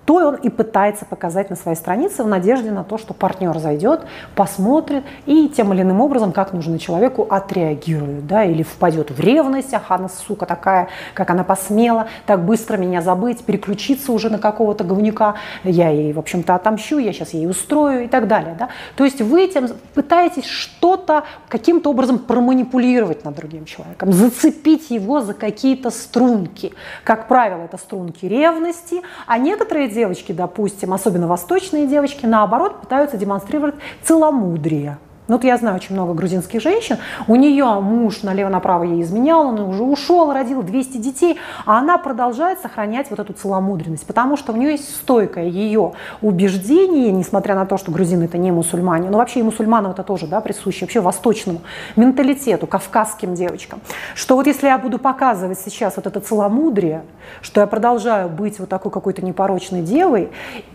то 0.09 0.15
он 0.15 0.35
и 0.38 0.50
пытается 0.50 1.06
показать 1.06 1.51
на 1.51 1.56
своей 1.56 1.77
странице 1.77 2.23
в 2.23 2.27
надежде 2.27 2.71
на 2.71 2.83
то, 2.83 2.97
что 2.97 3.13
партнер 3.13 3.56
зайдет, 3.59 4.07
посмотрит 4.33 5.03
и 5.27 5.47
тем 5.50 5.71
или 5.71 5.83
иным 5.83 6.01
образом, 6.01 6.31
как 6.31 6.51
нужно 6.51 6.79
человеку, 6.79 7.27
отреагирует, 7.29 8.25
да, 8.25 8.44
или 8.44 8.63
впадет 8.63 9.11
в 9.11 9.19
ревность, 9.19 9.71
ах, 9.71 9.83
она, 9.89 10.09
сука, 10.09 10.47
такая, 10.47 10.88
как 11.13 11.29
она 11.29 11.44
посмела 11.44 12.07
так 12.25 12.44
быстро 12.44 12.75
меня 12.78 13.04
забыть, 13.04 13.44
переключиться 13.44 14.11
уже 14.11 14.31
на 14.31 14.39
какого-то 14.39 14.83
говнюка, 14.83 15.35
я 15.63 15.89
ей, 15.89 16.11
в 16.11 16.18
общем-то, 16.18 16.56
отомщу, 16.56 16.97
я 16.97 17.13
сейчас 17.13 17.35
ей 17.35 17.47
устрою 17.47 18.06
и 18.06 18.07
так 18.07 18.28
далее, 18.28 18.56
да. 18.57 18.69
То 18.95 19.06
есть 19.06 19.21
вы 19.21 19.44
этим 19.44 19.68
пытаетесь 19.94 20.45
что-то 20.45 21.25
каким-то 21.49 21.92
образом 21.92 22.18
проманипулировать 22.18 23.25
над 23.25 23.35
другим 23.35 23.66
человеком, 23.66 24.11
зацепить 24.11 24.89
его 24.89 25.21
за 25.21 25.35
какие-то 25.35 25.92
струнки. 25.92 26.73
Как 27.04 27.28
правило, 27.28 27.61
это 27.61 27.78
струнки 27.78 28.25
ревности, 28.25 29.04
а 29.28 29.37
некоторые 29.37 29.87
девочки, 29.99 30.31
допустим, 30.31 30.94
особенно 30.94 31.27
восточные 31.27 31.85
девочки, 31.85 32.25
наоборот, 32.25 32.79
пытаются 32.81 33.18
демонстрировать 33.18 33.75
целомудрие. 34.01 34.97
Ну, 35.30 35.36
вот 35.36 35.44
я 35.44 35.57
знаю 35.57 35.76
очень 35.76 35.94
много 35.94 36.14
грузинских 36.14 36.59
женщин, 36.59 36.98
у 37.28 37.36
нее 37.36 37.80
муж 37.80 38.24
налево-направо 38.24 38.83
ей 38.83 39.04
изменял, 39.04 39.48
он 39.48 39.59
уже 39.59 39.83
ушел, 39.83 40.33
родил 40.33 40.64
200 40.64 40.98
детей, 40.98 41.38
а 41.68 41.78
она 41.78 42.00
продолжает 42.00 42.59
сохранять 42.62 43.12
вот 43.12 43.19
эту 43.19 43.33
целомудренность, 43.33 44.07
потому 44.07 44.38
что 44.38 44.54
у 44.54 44.56
нее 44.56 44.71
есть 44.71 44.90
стойкое 44.95 45.45
ее 45.45 45.94
убеждение, 46.21 47.12
несмотря 47.12 47.54
на 47.54 47.68
то, 47.68 47.78
что 47.78 47.92
грузины 47.92 48.24
это 48.24 48.40
не 48.40 48.52
мусульмане, 48.52 49.12
но 49.12 49.19
вообще 49.19 49.42
и 49.42 49.44
мусульманам 49.44 49.92
это 49.92 50.02
тоже 50.02 50.26
да, 50.26 50.42
присуще, 50.42 50.86
вообще 50.86 51.00
восточному 51.00 51.62
менталитету, 51.95 52.66
кавказским 52.66 53.36
девочкам, 53.36 53.81
что 54.16 54.36
вот 54.36 54.48
если 54.48 54.66
я 54.66 54.80
буду 54.80 54.98
показывать 54.98 55.59
сейчас 55.59 55.98
вот 55.98 56.07
это 56.07 56.21
целомудрие, 56.21 57.04
что 57.42 57.62
я 57.62 57.68
продолжаю 57.68 58.30
быть 58.30 58.57
вот 58.57 58.69
такой 58.69 58.92
какой-то 58.92 59.24
непорочной 59.24 59.83
девой, 59.83 60.31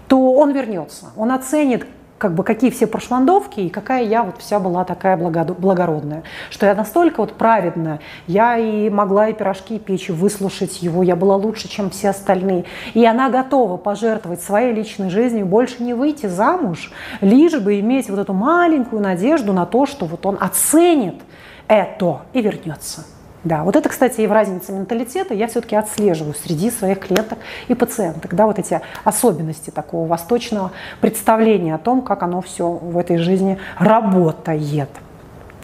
то 0.07 0.35
он 0.35 0.53
вернется, 0.53 1.07
он 1.17 1.33
оценит, 1.33 1.89
как 2.25 2.33
бы 2.33 2.43
какие 2.43 2.71
все 2.71 2.87
прошландовки 2.87 3.61
и 3.61 3.69
какая 3.69 4.03
я 4.03 4.23
вот 4.23 4.37
вся 4.39 4.59
была 4.59 4.87
такая 4.87 5.19
благородная, 5.19 6.23
что 6.49 6.65
я 6.65 6.75
настолько 6.75 7.21
вот 7.21 7.35
праведная, 7.35 8.01
я 8.27 8.57
и 8.57 8.89
могла 8.89 9.29
и 9.29 9.35
пирожки 9.35 9.79
печь, 9.79 10.09
и 10.09 10.13
выслушать 10.13 10.81
его, 10.81 11.03
я 11.03 11.17
была 11.17 11.37
лучше, 11.37 11.69
чем 11.69 11.91
все 11.91 12.09
остальные. 12.09 12.65
И 12.95 13.05
она 13.05 13.29
готова 13.29 13.77
пожертвовать 13.77 14.41
своей 14.41 14.73
личной 14.73 15.11
жизнью, 15.11 15.45
больше 15.45 15.83
не 15.83 15.93
выйти 15.93 16.25
замуж, 16.25 16.91
лишь 17.21 17.59
бы 17.59 17.79
иметь 17.81 18.09
вот 18.09 18.19
эту 18.19 18.33
маленькую 18.33 19.03
надежду 19.03 19.53
на 19.53 19.67
то, 19.67 19.85
что 19.85 20.07
вот 20.07 20.25
он 20.25 20.39
оценит 20.41 21.21
это 21.69 22.23
и 22.33 22.41
вернется. 22.41 23.05
Да, 23.45 23.63
вот 23.63 23.77
это, 23.77 23.91
кстати, 23.91 24.23
и 24.23 24.27
в 24.27 24.33
разнице 24.33 24.73
менталитета 24.73 25.35
я 25.35 25.47
все-таки 25.49 25.77
отслеживаю 25.77 26.35
среди 26.35 26.71
своих 26.71 26.99
клиенток 27.01 27.39
и 27.69 27.75
пациенток, 27.75 28.35
да, 28.35 28.47
вот 28.47 28.59
эти 28.59 28.81
особенности 29.05 29.69
такого 29.69 30.07
восточного 30.07 30.73
представления 31.03 31.75
о 31.75 31.79
том, 31.79 32.01
как 32.01 32.23
оно 32.23 32.41
все 32.41 32.71
в 32.71 32.97
этой 32.97 33.19
жизни 33.19 33.59
работает. 33.79 34.89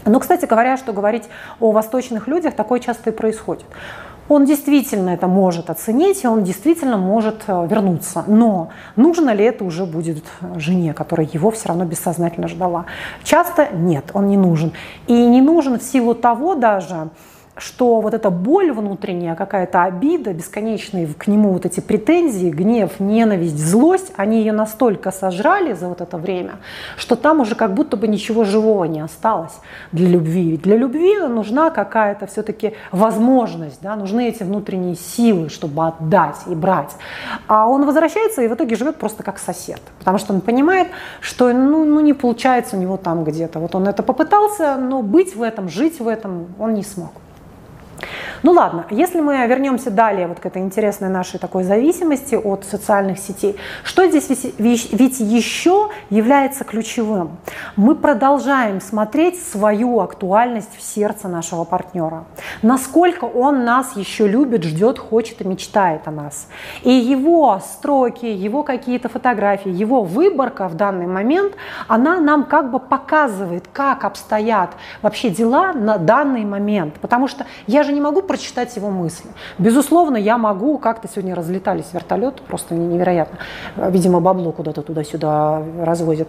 Но, 0.04 0.20
кстати 0.20 0.44
говоря, 0.44 0.76
что 0.76 0.92
говорить 0.92 1.24
о 1.58 1.72
восточных 1.72 2.28
людях, 2.28 2.54
такое 2.54 2.80
часто 2.80 3.10
и 3.10 3.12
происходит. 3.12 3.66
Он 4.28 4.44
действительно 4.44 5.10
это 5.10 5.26
может 5.26 5.70
оценить, 5.70 6.22
и 6.22 6.26
он 6.28 6.44
действительно 6.44 6.96
может 6.96 7.42
э, 7.48 7.66
вернуться. 7.68 8.22
Но 8.28 8.70
нужно 8.94 9.30
ли 9.30 9.44
это 9.44 9.64
уже 9.64 9.86
будет 9.86 10.24
жене, 10.54 10.94
которая 10.94 11.28
его 11.32 11.50
все 11.50 11.68
равно 11.68 11.84
бессознательно 11.84 12.46
ждала? 12.46 12.84
Часто 13.24 13.70
нет, 13.72 14.04
он 14.14 14.28
не 14.28 14.36
нужен. 14.36 14.72
И 15.08 15.12
не 15.12 15.40
нужен 15.40 15.80
в 15.80 15.82
силу 15.82 16.14
того 16.14 16.54
даже, 16.54 17.08
что 17.60 18.00
вот 18.00 18.14
эта 18.14 18.30
боль 18.30 18.72
внутренняя, 18.72 19.34
какая-то 19.34 19.82
обида, 19.82 20.32
бесконечные 20.32 21.06
к 21.06 21.26
нему 21.26 21.52
вот 21.52 21.66
эти 21.66 21.80
претензии, 21.80 22.48
гнев, 22.48 23.00
ненависть, 23.00 23.58
злость, 23.58 24.12
они 24.16 24.38
ее 24.38 24.52
настолько 24.52 25.10
сожрали 25.10 25.74
за 25.74 25.88
вот 25.88 26.00
это 26.00 26.16
время, 26.16 26.54
что 26.96 27.16
там 27.16 27.40
уже 27.40 27.54
как 27.54 27.74
будто 27.74 27.96
бы 27.96 28.08
ничего 28.08 28.44
живого 28.44 28.84
не 28.84 29.00
осталось 29.00 29.52
для 29.92 30.08
любви. 30.08 30.50
Ведь 30.52 30.62
для 30.62 30.76
любви 30.76 31.18
нужна 31.18 31.70
какая-то 31.70 32.26
все-таки 32.26 32.74
возможность, 32.92 33.80
да, 33.82 33.94
нужны 33.94 34.28
эти 34.28 34.42
внутренние 34.42 34.96
силы, 34.96 35.50
чтобы 35.50 35.86
отдать 35.86 36.38
и 36.46 36.54
брать. 36.54 36.96
А 37.46 37.68
он 37.68 37.84
возвращается 37.84 38.42
и 38.42 38.48
в 38.48 38.54
итоге 38.54 38.76
живет 38.76 38.96
просто 38.96 39.22
как 39.22 39.38
сосед, 39.38 39.80
потому 39.98 40.18
что 40.18 40.32
он 40.32 40.40
понимает, 40.40 40.88
что 41.20 41.52
ну, 41.52 41.84
ну 41.84 42.00
не 42.00 42.14
получается 42.14 42.76
у 42.76 42.80
него 42.80 42.96
там 42.96 43.24
где-то. 43.24 43.58
Вот 43.58 43.74
он 43.74 43.86
это 43.86 44.02
попытался, 44.02 44.76
но 44.76 45.02
быть 45.02 45.36
в 45.36 45.42
этом, 45.42 45.68
жить 45.68 46.00
в 46.00 46.08
этом 46.08 46.46
он 46.58 46.74
не 46.74 46.82
смог. 46.82 47.12
Ну 48.42 48.52
ладно, 48.52 48.86
если 48.90 49.20
мы 49.20 49.46
вернемся 49.46 49.90
далее 49.90 50.26
вот 50.26 50.40
к 50.40 50.46
этой 50.46 50.62
интересной 50.62 51.08
нашей 51.08 51.38
такой 51.38 51.64
зависимости 51.64 52.34
от 52.34 52.64
социальных 52.64 53.18
сетей, 53.18 53.56
что 53.84 54.06
здесь 54.06 54.28
ведь 54.58 55.20
еще 55.20 55.90
является 56.08 56.64
ключевым? 56.64 57.36
Мы 57.76 57.94
продолжаем 57.94 58.80
смотреть 58.80 59.42
свою 59.42 60.00
актуальность 60.00 60.76
в 60.76 60.82
сердце 60.82 61.28
нашего 61.28 61.64
партнера. 61.64 62.24
Насколько 62.62 63.24
он 63.24 63.64
нас 63.64 63.96
еще 63.96 64.26
любит, 64.26 64.64
ждет, 64.64 64.98
хочет 64.98 65.40
и 65.42 65.44
мечтает 65.44 66.08
о 66.08 66.10
нас. 66.10 66.48
И 66.82 66.90
его 66.90 67.60
строки, 67.64 68.26
его 68.26 68.62
какие-то 68.62 69.08
фотографии, 69.08 69.70
его 69.70 70.02
выборка 70.02 70.68
в 70.68 70.74
данный 70.74 71.06
момент, 71.06 71.54
она 71.88 72.20
нам 72.20 72.44
как 72.44 72.70
бы 72.70 72.78
показывает, 72.78 73.64
как 73.72 74.04
обстоят 74.04 74.70
вообще 75.02 75.30
дела 75.30 75.72
на 75.72 75.98
данный 75.98 76.44
момент. 76.44 76.94
Потому 77.00 77.28
что 77.28 77.46
я 77.66 77.82
же 77.82 77.89
не 77.90 78.00
могу 78.00 78.22
прочитать 78.22 78.74
его 78.76 78.90
мысли. 78.90 79.30
Безусловно, 79.58 80.16
я 80.16 80.38
могу, 80.38 80.78
как-то 80.78 81.08
сегодня 81.08 81.34
разлетались 81.34 81.86
вертолеты, 81.92 82.42
просто 82.42 82.74
невероятно. 82.74 83.38
Видимо, 83.76 84.20
бабло 84.20 84.52
куда-то 84.52 84.82
туда-сюда 84.82 85.62
развозят. 85.82 86.28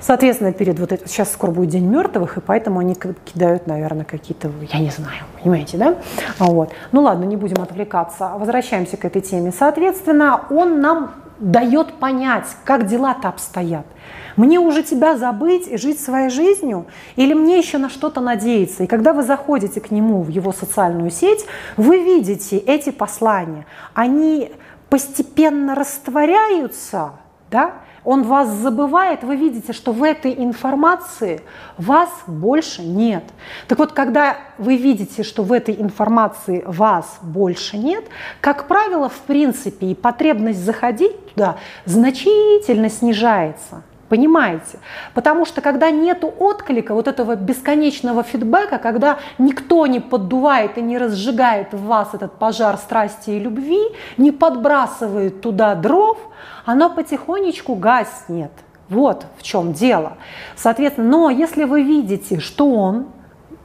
Соответственно, 0.00 0.52
перед 0.52 0.78
вот 0.78 0.92
этим, 0.92 1.06
сейчас 1.06 1.32
скоро 1.32 1.50
будет 1.50 1.70
День 1.70 1.86
мертвых, 1.86 2.38
и 2.38 2.40
поэтому 2.40 2.80
они 2.80 2.94
кидают, 2.94 3.66
наверное, 3.66 4.04
какие-то, 4.04 4.50
я 4.72 4.78
не 4.78 4.90
знаю, 4.90 5.24
понимаете, 5.42 5.78
да? 5.78 5.96
Вот. 6.38 6.70
Ну 6.92 7.02
ладно, 7.02 7.24
не 7.24 7.36
будем 7.36 7.62
отвлекаться. 7.62 8.32
Возвращаемся 8.36 8.96
к 8.96 9.04
этой 9.04 9.22
теме. 9.22 9.52
Соответственно, 9.52 10.42
он 10.50 10.80
нам 10.80 11.12
дает 11.38 11.94
понять, 11.94 12.46
как 12.64 12.86
дела-то 12.86 13.28
обстоят. 13.28 13.86
Мне 14.36 14.58
уже 14.58 14.82
тебя 14.82 15.16
забыть 15.16 15.68
и 15.68 15.76
жить 15.76 16.00
своей 16.00 16.30
жизнью? 16.30 16.86
Или 17.16 17.34
мне 17.34 17.58
еще 17.58 17.78
на 17.78 17.88
что-то 17.88 18.20
надеяться? 18.20 18.84
И 18.84 18.86
когда 18.86 19.12
вы 19.12 19.22
заходите 19.22 19.80
к 19.80 19.90
нему 19.90 20.22
в 20.22 20.28
его 20.28 20.52
социальную 20.52 21.10
сеть, 21.10 21.44
вы 21.76 21.98
видите 21.98 22.58
эти 22.58 22.90
послания. 22.90 23.66
Они 23.94 24.52
постепенно 24.88 25.74
растворяются, 25.74 27.12
да? 27.50 27.72
он 28.04 28.24
вас 28.24 28.48
забывает, 28.48 29.22
вы 29.22 29.36
видите, 29.36 29.72
что 29.72 29.92
в 29.92 30.02
этой 30.02 30.34
информации 30.34 31.40
вас 31.78 32.08
больше 32.26 32.82
нет. 32.82 33.24
Так 33.68 33.78
вот, 33.78 33.92
когда 33.92 34.36
вы 34.58 34.76
видите, 34.76 35.22
что 35.22 35.42
в 35.42 35.52
этой 35.52 35.80
информации 35.80 36.64
вас 36.66 37.18
больше 37.22 37.76
нет, 37.76 38.04
как 38.40 38.66
правило, 38.66 39.08
в 39.08 39.20
принципе, 39.20 39.86
и 39.86 39.94
потребность 39.94 40.64
заходить 40.64 41.34
туда 41.34 41.56
значительно 41.84 42.90
снижается. 42.90 43.82
Понимаете? 44.12 44.78
Потому 45.14 45.46
что 45.46 45.62
когда 45.62 45.90
нет 45.90 46.22
отклика, 46.22 46.92
вот 46.92 47.08
этого 47.08 47.34
бесконечного 47.34 48.22
фидбэка, 48.22 48.76
когда 48.76 49.20
никто 49.38 49.86
не 49.86 50.00
поддувает 50.00 50.76
и 50.76 50.82
не 50.82 50.98
разжигает 50.98 51.72
в 51.72 51.86
вас 51.86 52.10
этот 52.12 52.34
пожар 52.34 52.76
страсти 52.76 53.30
и 53.30 53.38
любви, 53.38 53.80
не 54.18 54.30
подбрасывает 54.30 55.40
туда 55.40 55.74
дров, 55.74 56.18
оно 56.66 56.90
потихонечку 56.90 57.74
гаснет. 57.74 58.52
Вот 58.90 59.24
в 59.38 59.42
чем 59.42 59.72
дело. 59.72 60.18
Соответственно, 60.56 61.08
но 61.08 61.30
если 61.30 61.64
вы 61.64 61.82
видите, 61.82 62.38
что 62.38 62.70
он, 62.70 63.06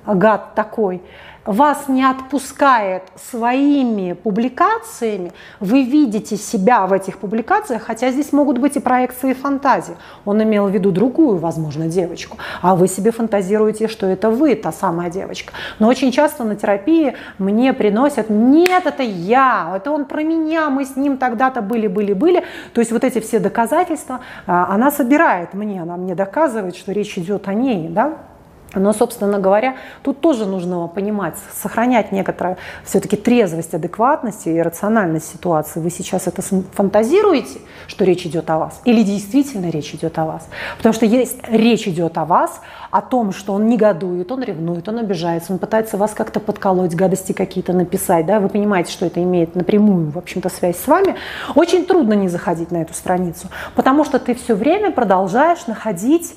гад 0.06 0.56
такой, 0.56 1.02
вас 1.48 1.88
не 1.88 2.04
отпускает 2.04 3.04
своими 3.16 4.14
публикациями, 4.14 5.32
вы 5.60 5.84
видите 5.84 6.38
себя 6.38 6.86
в 6.86 6.94
этих 6.94 7.18
публикациях, 7.18 7.84
хотя 7.84 8.12
здесь 8.12 8.34
могут 8.34 8.58
быть 8.58 8.76
и 8.76 8.80
проекции 8.80 9.34
фантазии. 9.34 9.96
Он 10.26 10.44
имел 10.44 10.68
в 10.68 10.72
виду 10.72 10.92
другую, 10.92 11.38
возможно, 11.38 11.88
девочку, 11.88 12.38
а 12.62 12.76
вы 12.76 12.88
себе 12.88 13.12
фантазируете, 13.12 13.88
что 13.88 14.06
это 14.06 14.30
вы, 14.30 14.56
та 14.56 14.72
самая 14.72 15.10
девочка. 15.10 15.54
Но 15.80 15.88
очень 15.88 16.12
часто 16.12 16.44
на 16.44 16.56
терапии 16.56 17.16
мне 17.38 17.74
приносят, 17.74 18.30
нет, 18.30 18.86
это 18.86 19.04
я, 19.04 19.74
это 19.76 19.92
он 19.92 20.06
про 20.06 20.24
меня, 20.24 20.70
мы 20.70 20.86
с 20.86 20.96
ним 20.98 21.18
тогда-то 21.18 21.62
были, 21.62 21.88
были, 21.88 22.14
были. 22.14 22.44
То 22.74 22.82
есть 22.82 22.92
вот 22.92 23.04
эти 23.04 23.20
все 23.20 23.40
доказательства 23.40 24.20
а, 24.46 24.68
она 24.74 24.92
собирает 24.92 25.54
мне, 25.54 25.82
она 25.82 25.96
мне 25.96 26.14
доказывает, 26.14 26.76
что 26.76 26.92
речь 26.92 27.18
идет 27.18 27.48
о 27.48 27.54
ней, 27.54 27.88
да, 27.88 28.18
но, 28.76 28.94
собственно 28.94 29.40
говоря, 29.40 29.76
тут 30.04 30.22
тоже 30.22 30.46
нужно 30.46 30.88
понимать, 30.88 31.36
сохранять 31.56 32.12
некоторую 32.12 32.58
все-таки 32.84 33.16
трезвость, 33.16 33.74
адекватность 33.74 34.48
и 34.48 34.62
рациональность 34.62 35.32
ситуации. 35.32 35.80
Вы 35.80 35.90
сейчас 35.90 36.28
это 36.28 36.42
фантазируете, 36.42 37.60
что 37.88 38.04
речь 38.04 38.26
идет 38.26 38.50
о 38.50 38.58
вас, 38.58 38.82
или 38.86 39.04
действительно 39.04 39.70
речь 39.70 39.94
идет 39.94 40.18
о 40.20 40.26
вас? 40.26 40.48
Потому 40.78 40.94
что 40.94 41.06
есть 41.06 41.38
речь 41.48 41.88
идет 41.88 42.18
о 42.18 42.26
вас, 42.26 42.62
о 42.92 43.02
том, 43.02 43.32
что 43.32 43.54
он 43.54 43.68
негодует, 43.68 44.32
он 44.32 44.44
ревнует, 44.44 44.88
он 44.90 45.00
обижается, 45.00 45.54
он 45.54 45.60
пытается 45.60 45.98
вас 45.98 46.14
как-то 46.14 46.40
подколоть, 46.40 46.96
гадости 46.96 47.32
какие-то 47.32 47.74
написать, 47.74 48.26
да, 48.26 48.40
вы 48.40 48.50
понимаете, 48.50 48.92
что 48.92 49.06
это 49.06 49.22
имеет 49.24 49.56
напрямую, 49.56 50.12
в 50.12 50.18
общем-то, 50.18 50.50
связь 50.50 50.78
с 50.78 50.88
вами, 50.88 51.16
очень 51.56 51.86
трудно 51.86 52.14
не 52.14 52.28
заходить 52.28 52.72
на 52.72 52.78
эту 52.78 52.94
страницу, 52.94 53.48
потому 53.76 54.04
что 54.04 54.20
ты 54.20 54.36
все 54.36 54.56
время 54.56 54.92
продолжаешь 54.92 55.68
находить 55.68 56.36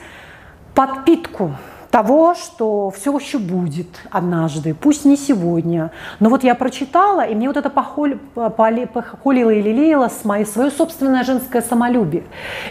подпитку 0.75 1.53
того, 1.91 2.35
что 2.35 2.91
все 2.91 3.17
еще 3.17 3.39
будет 3.39 3.89
однажды, 4.11 4.75
пусть 4.75 5.05
не 5.05 5.17
сегодня. 5.17 5.91
Но 6.21 6.29
вот 6.29 6.45
я 6.45 6.55
прочитала, 6.55 7.23
и 7.27 7.35
мне 7.35 7.49
вот 7.49 7.57
это 7.57 7.69
похоль, 7.69 8.19
похолило 8.35 9.51
и 9.51 9.61
лелеяло 9.61 10.09
с 10.09 10.25
моей, 10.25 10.47
свое 10.47 10.71
собственное 10.71 11.25
женское 11.25 11.63
самолюбие. 11.63 12.23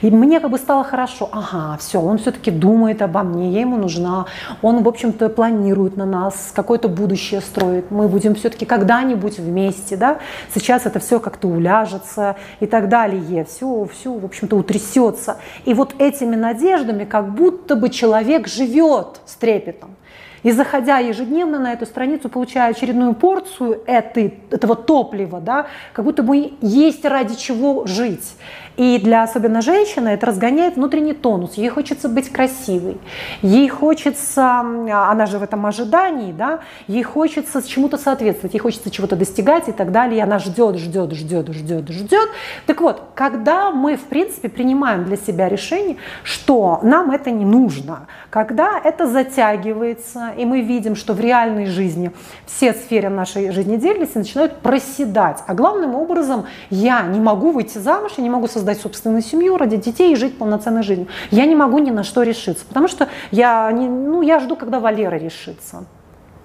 И 0.02 0.10
мне 0.10 0.40
как 0.40 0.52
бы 0.52 0.58
стало 0.58 0.84
хорошо. 0.84 1.30
Ага, 1.32 1.78
все, 1.80 2.02
он 2.02 2.18
все-таки 2.18 2.50
думает 2.50 3.02
обо 3.02 3.24
мне, 3.24 3.52
я 3.52 3.62
ему 3.62 3.78
нужна. 3.78 4.26
Он, 4.62 4.84
в 4.84 4.88
общем-то, 4.88 5.30
планирует 5.30 5.98
на 5.98 6.06
нас, 6.06 6.52
какое-то 6.56 6.88
будущее 6.88 7.42
строит. 7.42 7.92
Мы 7.92 8.08
будем 8.08 8.36
все-таки 8.36 8.66
когда-нибудь 8.66 9.40
вместе, 9.40 9.98
да. 9.98 10.20
Сейчас 10.54 10.86
это 10.86 11.00
все 11.00 11.20
как-то 11.20 11.50
уляжется 11.50 12.38
и 12.62 12.68
так 12.68 12.88
далее. 12.88 13.46
Все, 13.46 13.88
все, 13.94 14.14
в 14.14 14.24
общем-то, 14.24 14.56
утрясется. 14.56 15.38
И 15.66 15.74
вот 15.74 15.96
этими 16.00 16.36
надеждами 16.36 17.04
как 17.04 17.34
будто 17.34 17.76
бы 17.76 17.90
человек 17.90 18.48
живет 18.48 19.09
с 19.26 19.36
трепетом. 19.36 19.96
И 20.44 20.52
заходя 20.52 21.00
ежедневно 21.00 21.60
на 21.60 21.74
эту 21.74 21.86
страницу, 21.86 22.30
получая 22.30 22.72
очередную 22.72 23.14
порцию 23.14 23.82
этой, 23.86 24.40
этого 24.52 24.76
топлива, 24.76 25.42
да, 25.42 25.68
как 25.94 26.06
будто 26.06 26.24
бы 26.24 26.54
есть 26.62 27.04
ради 27.04 27.36
чего 27.36 27.86
жить. 27.86 28.36
И 28.80 28.98
для 28.98 29.24
особенно 29.24 29.62
женщины 29.62 30.08
это 30.08 30.26
разгоняет 30.28 30.78
внутренний 30.78 31.12
тонус. 31.14 31.56
Ей 31.56 31.68
хочется 31.68 32.08
быть 32.08 32.30
красивой, 32.30 32.98
ей 33.42 33.68
хочется, 33.68 34.62
она 34.62 35.26
же 35.26 35.38
в 35.38 35.44
этом 35.44 35.66
ожидании, 35.66 36.32
да, 36.32 36.62
ей 36.88 37.04
хочется 37.04 37.62
чему-то 37.62 37.98
соответствовать, 37.98 38.54
ей 38.54 38.62
хочется 38.62 38.90
чего-то 38.90 39.18
достигать 39.18 39.68
и 39.68 39.74
так 39.74 39.92
далее. 39.92 40.20
И 40.20 40.22
она 40.22 40.40
ждет, 40.40 40.78
ждет, 40.78 41.12
ждет, 41.12 41.50
ждет, 41.50 41.90
ждет. 41.90 42.30
Так 42.68 42.80
вот, 42.80 43.04
когда 43.16 43.72
мы, 43.72 43.98
в 43.98 44.04
принципе, 44.04 44.48
принимаем 44.48 45.04
для 45.04 45.18
себя 45.18 45.50
решение, 45.50 45.98
что 46.24 46.80
нам 46.82 47.12
это 47.12 47.32
не 47.32 47.44
нужно, 47.44 48.08
когда 48.30 48.80
это 48.82 49.08
затягивается, 49.08 50.30
и 50.38 50.46
мы 50.46 50.62
видим, 50.62 50.96
что 50.96 51.14
в 51.14 51.20
реальной 51.20 51.66
жизни 51.66 52.12
все 52.46 52.72
сферы 52.72 53.10
нашей 53.10 53.52
жизнедеятельности 53.52 54.20
начинают 54.20 54.60
проседать. 54.60 55.44
А 55.48 55.54
главным 55.54 55.96
образом 55.96 56.46
я 56.70 57.02
не 57.02 57.20
могу 57.20 57.52
выйти 57.52 57.78
замуж, 57.78 58.14
я 58.16 58.24
не 58.24 58.30
могу 58.30 58.48
создать 58.48 58.69
создать 58.70 58.82
собственную 58.82 59.22
семью, 59.22 59.58
родить 59.58 59.82
детей 59.82 60.14
и 60.14 60.16
жить 60.16 60.38
полноценной 60.38 60.84
жизнью. 60.84 61.08
Я 61.32 61.46
не 61.46 61.56
могу 61.56 61.80
ни 61.80 61.92
на 61.92 62.04
что 62.04 62.24
решиться, 62.24 62.66
потому 62.66 62.88
что 62.88 63.08
я, 63.32 63.72
не, 63.72 63.88
ну, 63.88 64.22
я 64.22 64.40
жду, 64.40 64.56
когда 64.56 64.80
Валера 64.80 65.16
решится. 65.16 65.86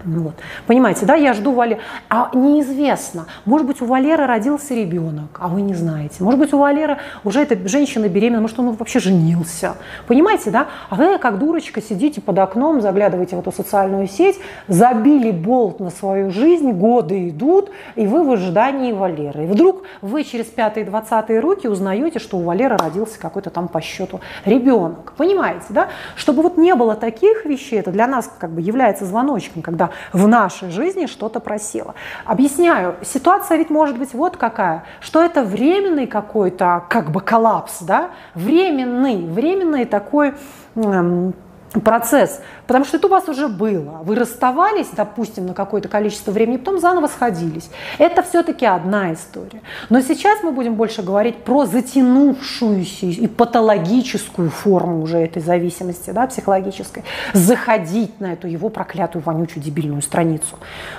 Вот. 0.05 0.35
Понимаете, 0.67 1.07
да, 1.07 1.15
я 1.15 1.33
жду 1.33 1.53
Валеры. 1.53 1.81
А 2.09 2.31
неизвестно, 2.35 3.27
может 3.45 3.67
быть, 3.67 3.81
у 3.81 3.87
Валеры 3.87 4.27
родился 4.27 4.75
ребенок, 4.75 5.39
а 5.41 5.49
вы 5.49 5.63
не 5.63 5.75
знаете. 5.75 6.23
Может 6.23 6.39
быть, 6.39 6.53
у 6.53 6.59
Валеры 6.59 6.99
уже 7.25 7.43
эта 7.43 7.69
женщина 7.69 8.09
беременна, 8.09 8.43
может, 8.43 8.59
он 8.59 8.73
вообще 8.73 9.01
женился. 9.01 9.75
Понимаете, 10.07 10.51
да? 10.51 10.69
А 10.91 10.95
вы, 10.95 11.19
как 11.19 11.39
дурочка, 11.39 11.81
сидите 11.81 12.21
под 12.21 12.39
окном, 12.39 12.81
заглядываете 12.81 13.37
в 13.37 13.39
эту 13.39 13.53
социальную 13.53 14.07
сеть, 14.09 14.39
забили 14.69 15.31
болт 15.31 15.81
на 15.81 15.91
свою 15.91 16.31
жизнь, 16.31 16.71
годы 16.73 17.31
идут, 17.31 17.71
и 17.95 18.07
вы 18.07 18.25
в 18.25 18.31
ожидании 18.31 18.93
Валеры. 18.93 19.45
И 19.45 19.47
вдруг 19.47 19.85
вы 20.03 20.25
через 20.25 20.47
пятые-двадцатые 20.47 21.41
руки 21.41 21.67
узнаете, 21.67 22.19
что 22.19 22.37
у 22.37 22.43
Валеры 22.43 22.77
родился 22.77 23.19
какой-то 23.19 23.51
там 23.51 23.69
по 23.69 23.81
счету 23.81 24.21
ребенок. 24.45 25.15
Понимаете, 25.17 25.67
да? 25.71 25.89
Чтобы 26.17 26.43
вот 26.43 26.59
не 26.59 26.75
было 26.75 26.95
таких 26.95 27.47
вещей, 27.47 27.81
это 27.81 27.91
для 27.91 28.07
нас 28.07 28.31
как 28.39 28.51
бы 28.51 28.61
является 28.61 29.07
звоночком, 29.07 29.63
когда 29.63 29.91
в 30.13 30.27
нашей 30.29 30.71
жизни 30.71 31.07
что-то 31.07 31.41
просело. 31.41 31.95
Объясняю, 32.25 32.97
ситуация 33.03 33.59
ведь 33.59 33.71
может 33.71 33.99
быть 33.99 34.15
вот 34.15 34.37
какая, 34.37 34.85
что 35.01 35.23
это 35.23 35.43
временный 35.43 36.07
какой-то 36.07 36.85
как 36.89 37.11
бы 37.11 37.21
коллапс, 37.21 37.83
да, 37.83 38.11
временный, 38.35 39.27
временный 39.27 39.85
такой 39.85 40.35
эм, 40.77 41.35
процесс, 41.81 42.41
потому 42.67 42.85
что 42.85 42.99
это 42.99 43.09
у 43.09 43.11
вас 43.11 43.29
уже 43.29 43.49
было. 43.49 44.01
Вы 44.05 44.15
расставались, 44.15 44.89
допустим, 44.95 45.47
на 45.47 45.55
какое-то 45.55 45.89
количество 45.89 46.31
времени, 46.31 46.59
потом 46.59 46.79
заново 46.79 47.09
сходились. 47.09 47.69
Это 47.99 48.23
все-таки 48.23 48.65
одна 48.65 49.13
история. 49.13 49.61
Но 49.91 50.01
сейчас 50.01 50.43
мы 50.45 50.53
будем 50.53 50.77
больше 50.77 51.03
говорить 51.03 51.37
про 51.39 51.67
затянувшуюся 51.67 53.07
и 53.07 53.27
патологическую 53.27 54.51
форму 54.51 55.03
уже 55.03 55.19
этой 55.19 55.43
зависимости, 55.43 56.11
да, 56.11 56.27
психологической. 56.27 57.03
Заходить 57.33 58.21
на 58.21 58.35
эту 58.35 58.47
его 58.47 58.69
проклятую, 58.69 59.23
вонючую, 59.25 59.63
дебильную 59.63 60.03
страницу. 60.03 60.57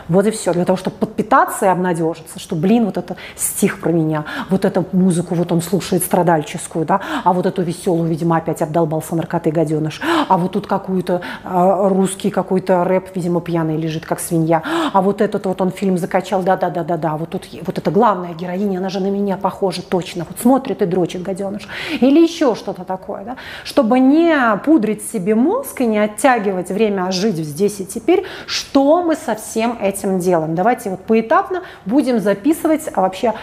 Вот 0.09 0.27
и 0.27 0.31
все. 0.31 0.51
Для 0.53 0.65
того, 0.65 0.77
чтобы 0.77 0.97
подпитаться 0.97 1.65
и 1.65 1.69
обнадежиться, 1.69 2.39
что, 2.39 2.55
блин, 2.55 2.85
вот 2.85 2.97
это 2.97 3.15
стих 3.35 3.79
про 3.79 3.91
меня, 3.91 4.25
вот 4.49 4.65
эту 4.65 4.85
музыку 4.91 5.35
вот 5.35 5.51
он 5.51 5.61
слушает 5.61 6.03
страдальческую, 6.03 6.85
да, 6.85 6.99
а 7.23 7.31
вот 7.31 7.45
эту 7.45 7.61
веселую, 7.61 8.09
видимо, 8.09 8.37
опять 8.37 8.61
обдолбался 8.61 9.15
наркотой 9.15 9.51
гаденыш, 9.51 10.01
а 10.27 10.37
вот 10.37 10.51
тут 10.51 10.65
тут 10.65 10.69
какую-то 10.69 11.21
а, 11.43 11.54
русский 11.55 12.29
какой-то 12.29 12.83
рэп, 12.83 13.15
видимо, 13.15 13.41
пьяный 13.41 13.77
лежит, 13.77 14.05
как 14.05 14.19
свинья. 14.19 14.61
А 14.93 15.01
вот 15.01 15.21
этот 15.21 15.45
вот 15.45 15.61
он 15.61 15.71
фильм 15.71 15.97
закачал, 15.97 16.43
да-да-да-да-да, 16.43 17.17
вот 17.17 17.29
тут 17.29 17.47
вот 17.65 17.77
эта 17.77 17.91
главная 17.91 18.33
героиня, 18.33 18.79
она 18.79 18.89
же 18.89 18.99
на 18.99 19.09
меня 19.09 19.37
похожа 19.37 19.81
точно, 19.81 20.25
вот 20.27 20.39
смотрит 20.39 20.81
и 20.81 20.85
дрочит 20.85 21.21
гаденыш. 21.21 21.67
Или 22.01 22.19
еще 22.21 22.55
что-то 22.55 22.83
такое, 22.83 23.23
да? 23.23 23.35
Чтобы 23.63 23.99
не 23.99 24.35
пудрить 24.65 25.03
себе 25.09 25.35
мозг 25.35 25.81
и 25.81 25.85
не 25.85 25.99
оттягивать 25.99 26.69
время 26.69 27.11
жить 27.11 27.37
здесь 27.37 27.79
и 27.79 27.85
теперь, 27.85 28.25
что 28.45 29.03
мы 29.03 29.15
со 29.15 29.35
всем 29.35 29.77
этим 29.81 30.19
делаем? 30.19 30.55
Давайте 30.55 30.89
вот 30.89 31.01
поэтапно 31.01 31.61
будем 31.85 32.19
записывать 32.19 32.89
а 32.93 33.01
вообще 33.01 33.33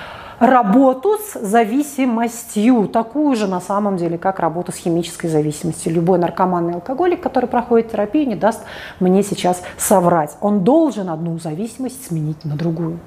работу 0.43 1.19
с 1.19 1.39
зависимостью, 1.41 2.89
такую 2.89 3.37
же 3.37 3.47
на 3.47 3.61
самом 3.61 3.97
деле, 3.97 4.19
как 4.19 4.41
работа 4.41 4.73
с 4.73 4.77
химической 4.77 5.29
зависимостью. 5.29 5.93
Любой 5.93 6.19
наркоманный 6.19 6.75
алкоголик, 6.75 7.21
который 7.21 7.49
проходит 7.49 7.93
терапию, 7.93 8.27
не 8.27 8.35
даст 8.35 8.63
мне 8.99 9.23
сейчас 9.23 9.63
соврать. 9.79 10.37
Он 10.41 10.65
должен 10.65 11.09
одну 11.09 11.39
зависимость 11.39 12.07
сменить 12.07 12.45
на 12.45 12.57
другую. 12.57 12.99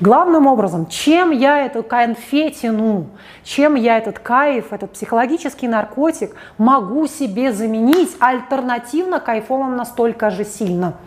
Главным 0.00 0.46
образом, 0.46 0.86
чем 0.86 1.32
я 1.32 1.66
эту 1.66 1.82
конфетину, 1.82 3.06
чем 3.42 3.74
я 3.74 3.98
этот 3.98 4.20
кайф, 4.20 4.72
этот 4.72 4.92
психологический 4.92 5.66
наркотик 5.66 6.36
могу 6.58 7.08
себе 7.08 7.52
заменить 7.52 8.14
альтернативно 8.20 9.18
кайфовым 9.18 9.76
настолько 9.76 10.30
же 10.30 10.44
сильно– 10.44 10.94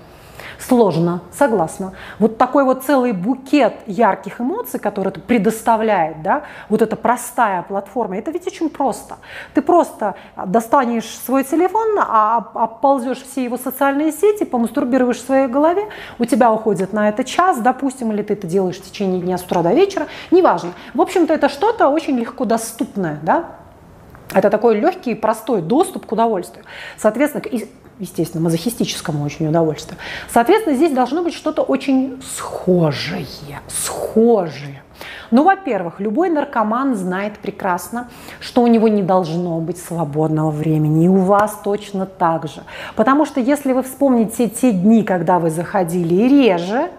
Сложно, 0.68 1.22
согласна. 1.32 1.94
Вот 2.20 2.38
такой 2.38 2.64
вот 2.64 2.84
целый 2.84 3.14
букет 3.14 3.74
ярких 3.88 4.40
эмоций, 4.40 4.80
который 4.80 5.10
это 5.10 5.20
предоставляет, 5.20 6.22
да, 6.22 6.44
вот 6.70 6.82
эта 6.82 6.96
простая 6.96 7.64
платформа, 7.64 8.18
это 8.18 8.30
ведь 8.32 8.46
очень 8.46 8.70
просто. 8.70 9.18
Ты 9.56 9.62
просто 9.62 10.16
достанешь 10.46 11.10
свой 11.26 11.44
телефон, 11.44 11.98
а, 12.00 12.38
оползешь 12.54 13.24
все 13.24 13.44
его 13.44 13.58
социальные 13.58 14.12
сети, 14.12 14.44
помастурбируешь 14.44 15.18
в 15.18 15.26
своей 15.26 15.48
голове, 15.48 15.88
у 16.20 16.26
тебя 16.26 16.52
уходит 16.52 16.94
на 16.94 17.10
это 17.10 17.24
час, 17.24 17.60
допустим, 17.60 18.12
или 18.12 18.22
ты 18.22 18.34
это 18.34 18.46
делаешь 18.46 18.78
в 18.78 18.84
течение 18.84 19.20
дня 19.20 19.38
с 19.40 19.44
утра 19.44 19.64
до 19.64 19.74
вечера, 19.74 20.08
неважно. 20.30 20.74
В 20.94 21.02
общем-то, 21.02 21.34
это 21.34 21.50
что-то 21.50 21.90
очень 21.90 22.18
легко 22.20 22.46
доступное, 22.46 23.18
да, 23.24 23.61
это 24.34 24.50
такой 24.50 24.80
легкий 24.80 25.12
и 25.12 25.16
простой 25.16 25.62
доступ 25.62 26.06
к 26.06 26.12
удовольствию. 26.12 26.66
Соответственно, 26.98 27.44
естественно, 28.00 28.44
мазохистическому 28.44 29.24
очень 29.24 29.48
удовольствию. 29.48 29.98
Соответственно, 30.30 30.76
здесь 30.76 30.92
должно 30.92 31.24
быть 31.24 31.34
что-то 31.34 31.62
очень 31.62 32.22
схожее, 32.36 33.28
схожее. 33.68 34.84
Ну, 35.32 35.44
во-первых, 35.44 36.00
любой 36.00 36.30
наркоман 36.30 36.96
знает 36.96 37.40
прекрасно, 37.40 38.10
что 38.40 38.62
у 38.62 38.68
него 38.68 38.88
не 38.88 39.02
должно 39.02 39.60
быть 39.60 39.78
свободного 39.78 40.52
времени, 40.52 41.06
и 41.06 41.08
у 41.08 41.18
вас 41.18 41.60
точно 41.64 42.06
так 42.06 42.48
же. 42.48 42.64
Потому 42.96 43.26
что 43.26 43.40
если 43.40 43.74
вы 43.74 43.82
вспомните 43.84 44.50
те 44.50 44.72
дни, 44.72 45.04
когда 45.04 45.40
вы 45.40 45.50
заходили 45.50 46.28
реже, 46.28 46.92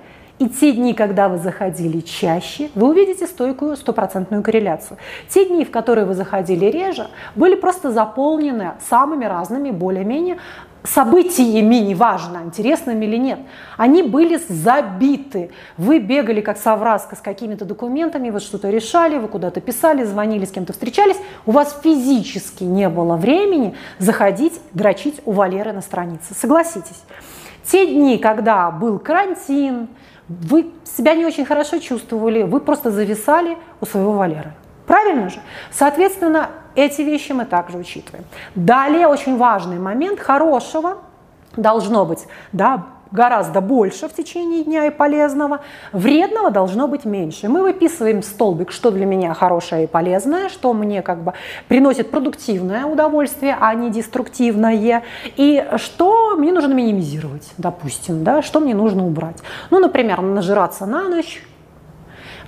и 0.42 0.48
те 0.48 0.72
дни, 0.72 0.92
когда 0.92 1.28
вы 1.28 1.38
заходили 1.38 2.00
чаще, 2.00 2.70
вы 2.74 2.88
увидите 2.88 3.26
стойкую 3.26 3.76
стопроцентную 3.76 4.42
корреляцию. 4.42 4.98
Те 5.28 5.44
дни, 5.44 5.64
в 5.64 5.70
которые 5.70 6.05
вы 6.05 6.14
заходили 6.14 6.66
реже, 6.66 7.09
были 7.37 7.55
просто 7.55 7.92
заполнены 7.92 8.72
самыми 8.88 9.24
разными, 9.24 9.70
более-менее 9.70 10.38
событиями, 10.83 11.76
неважно, 11.76 12.40
интересными 12.44 13.05
или 13.05 13.16
нет, 13.16 13.38
они 13.76 14.02
были 14.02 14.40
забиты. 14.48 15.52
Вы 15.76 16.00
бегали 16.00 16.40
как 16.40 16.59
совраска 16.59 17.14
с 17.14 17.20
какими-то 17.20 17.64
документами, 17.64 18.31
вы 18.31 18.40
что-то 18.40 18.68
решали, 18.68 19.16
вы 19.18 19.28
куда-то 19.28 19.61
писали, 19.61 20.02
звонили, 20.02 20.44
с 20.44 20.50
кем-то 20.50 20.72
встречались. 20.72 21.18
У 21.46 21.52
вас 21.52 21.78
физически 21.85 22.64
не 22.64 22.88
было 22.88 23.16
времени 23.16 23.76
заходить, 24.00 24.61
дрочить 24.72 25.20
у 25.24 25.31
Валеры 25.31 25.72
на 25.72 25.83
странице. 25.83 26.35
Согласитесь. 26.35 27.05
Те 27.64 27.87
дни, 27.87 28.18
когда 28.18 28.72
был 28.72 28.98
карантин, 28.98 29.88
вы 30.40 30.71
себя 30.85 31.14
не 31.14 31.25
очень 31.25 31.45
хорошо 31.45 31.79
чувствовали, 31.79 32.42
вы 32.42 32.61
просто 32.61 32.90
зависали 32.90 33.57
у 33.81 33.87
своего 33.87 34.12
Валеры. 34.12 34.53
Правильно 34.87 35.31
же? 35.31 35.40
Соответственно, 35.71 36.51
эти 36.75 37.03
вещи 37.03 37.33
мы 37.33 37.45
также 37.45 37.79
учитываем. 37.79 38.25
Далее 38.55 39.07
очень 39.07 39.37
важный 39.37 39.79
момент 39.79 40.21
хорошего 40.21 40.99
должно 41.57 42.05
быть, 42.05 42.27
да, 42.53 42.87
гораздо 43.12 43.61
больше 43.61 44.09
в 44.09 44.14
течение 44.14 44.64
дня 44.64 44.87
и 44.87 44.90
полезного, 44.90 45.61
вредного 45.92 46.51
должно 46.51 46.88
быть 46.88 47.05
меньше. 47.05 47.48
Мы 47.48 47.62
выписываем 47.62 48.22
столбик, 48.22 48.72
что 48.72 48.90
для 48.90 49.07
меня 49.07 49.35
хорошее 49.35 49.85
и 49.85 49.87
полезное, 49.87 50.48
что 50.48 50.72
мне 50.72 51.03
как 51.03 51.22
бы 51.22 51.35
приносит 51.68 52.11
продуктивное 52.11 52.87
удовольствие, 52.87 53.57
а 53.61 53.75
не 53.75 53.90
деструктивное, 53.90 55.03
и 55.37 55.64
что 55.77 56.37
мне 56.37 56.53
нужно 56.53 56.72
минимизировать, 56.72 57.53
допустим, 57.59 58.25
да, 58.25 58.42
что 58.42 58.61
мне 58.61 58.75
нужно 58.75 59.07
убрать. 59.07 59.38
Ну, 59.70 59.79
например, 59.79 60.20
нажираться 60.22 60.87
на 60.87 61.09
ночь, 61.09 61.42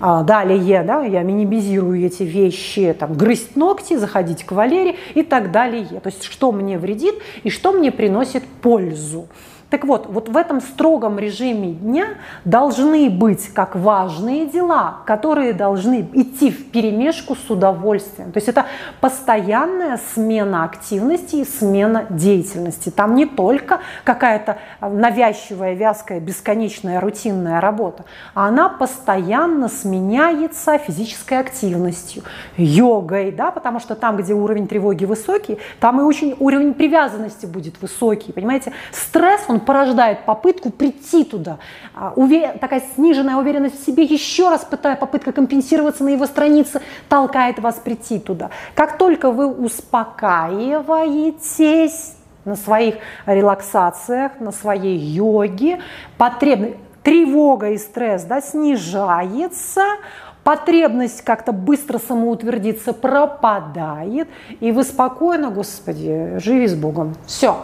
а, 0.00 0.22
далее, 0.22 0.82
да, 0.82 1.02
я 1.02 1.22
минимизирую 1.22 2.04
эти 2.04 2.24
вещи, 2.24 2.94
там, 2.98 3.14
грызть 3.14 3.56
ногти, 3.56 3.96
заходить 3.96 4.44
к 4.44 4.52
Валере 4.52 4.96
и 5.14 5.22
так 5.22 5.50
далее. 5.50 6.00
То 6.00 6.08
есть 6.08 6.24
что 6.24 6.52
мне 6.52 6.78
вредит 6.78 7.14
и 7.42 7.50
что 7.50 7.72
мне 7.72 7.92
приносит 7.92 8.44
пользу. 8.44 9.28
Так 9.70 9.84
вот, 9.84 10.06
вот 10.06 10.28
в 10.28 10.36
этом 10.36 10.60
строгом 10.60 11.18
режиме 11.18 11.72
дня 11.72 12.06
должны 12.44 13.10
быть 13.10 13.48
как 13.48 13.74
важные 13.74 14.46
дела, 14.46 14.98
которые 15.06 15.52
должны 15.52 16.08
идти 16.12 16.50
в 16.50 16.70
перемешку 16.70 17.34
с 17.34 17.50
удовольствием. 17.50 18.30
То 18.30 18.38
есть 18.38 18.48
это 18.48 18.66
постоянная 19.00 19.98
смена 20.14 20.64
активности 20.64 21.36
и 21.36 21.44
смена 21.44 22.06
деятельности. 22.10 22.90
Там 22.90 23.14
не 23.14 23.26
только 23.26 23.80
какая-то 24.04 24.58
навязчивая, 24.80 25.74
вязкая, 25.74 26.20
бесконечная, 26.20 27.00
рутинная 27.00 27.60
работа, 27.60 28.04
а 28.34 28.48
она 28.48 28.68
постоянно 28.68 29.68
сменяется 29.68 30.78
физической 30.78 31.40
активностью, 31.40 32.22
йогой, 32.56 33.32
да, 33.32 33.50
потому 33.50 33.80
что 33.80 33.94
там, 33.94 34.16
где 34.16 34.34
уровень 34.34 34.68
тревоги 34.68 35.04
высокий, 35.04 35.58
там 35.80 36.00
и 36.00 36.04
очень 36.04 36.36
уровень 36.38 36.74
привязанности 36.74 37.46
будет 37.46 37.80
высокий. 37.80 38.32
Понимаете, 38.32 38.72
стресс, 38.92 39.44
он 39.48 39.53
порождает 39.60 40.24
попытку 40.24 40.70
прийти 40.70 41.24
туда. 41.24 41.58
А, 41.94 42.14
увер... 42.16 42.58
Такая 42.58 42.82
сниженная 42.94 43.36
уверенность 43.36 43.80
в 43.80 43.84
себе, 43.84 44.04
еще 44.04 44.48
раз 44.48 44.64
пытая 44.64 44.96
попытка 44.96 45.32
компенсироваться 45.32 46.02
на 46.04 46.10
его 46.10 46.26
странице, 46.26 46.80
толкает 47.08 47.58
вас 47.58 47.76
прийти 47.76 48.18
туда. 48.18 48.50
Как 48.74 48.98
только 48.98 49.30
вы 49.30 49.46
успокаиваетесь 49.46 52.16
на 52.44 52.56
своих 52.56 52.96
релаксациях, 53.26 54.40
на 54.40 54.52
своей 54.52 54.98
йоге, 54.98 55.80
потребность 56.18 56.76
тревога 57.02 57.70
и 57.70 57.78
стресс 57.78 58.24
да, 58.24 58.40
снижается, 58.40 59.82
потребность 60.44 61.22
как-то 61.22 61.52
быстро 61.52 61.98
самоутвердиться 61.98 62.92
пропадает, 62.92 64.28
и 64.60 64.70
вы 64.70 64.84
спокойно, 64.84 65.50
Господи, 65.50 66.34
живи 66.36 66.68
с 66.68 66.74
Богом. 66.74 67.14
Все. 67.26 67.56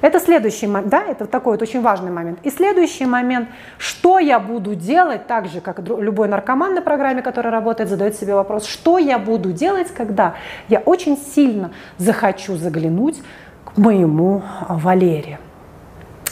Это 0.00 0.18
следующий 0.18 0.66
момент, 0.66 0.90
да, 0.90 1.04
это 1.04 1.26
такой 1.26 1.52
вот 1.52 1.62
очень 1.62 1.82
важный 1.82 2.10
момент. 2.10 2.40
И 2.42 2.50
следующий 2.50 3.06
момент, 3.06 3.48
что 3.78 4.18
я 4.18 4.40
буду 4.40 4.74
делать, 4.74 5.28
так 5.28 5.46
же, 5.46 5.60
как 5.60 5.78
любой 5.78 6.26
наркоман 6.26 6.74
на 6.74 6.82
программе, 6.82 7.22
который 7.22 7.52
работает, 7.52 7.88
задает 7.88 8.16
себе 8.16 8.34
вопрос, 8.34 8.66
что 8.66 8.98
я 8.98 9.18
буду 9.18 9.52
делать, 9.52 9.92
когда 9.94 10.34
я 10.68 10.80
очень 10.80 11.16
сильно 11.16 11.70
захочу 11.98 12.56
заглянуть 12.56 13.22
к 13.64 13.78
моему 13.78 14.42
Валере. 14.68 15.38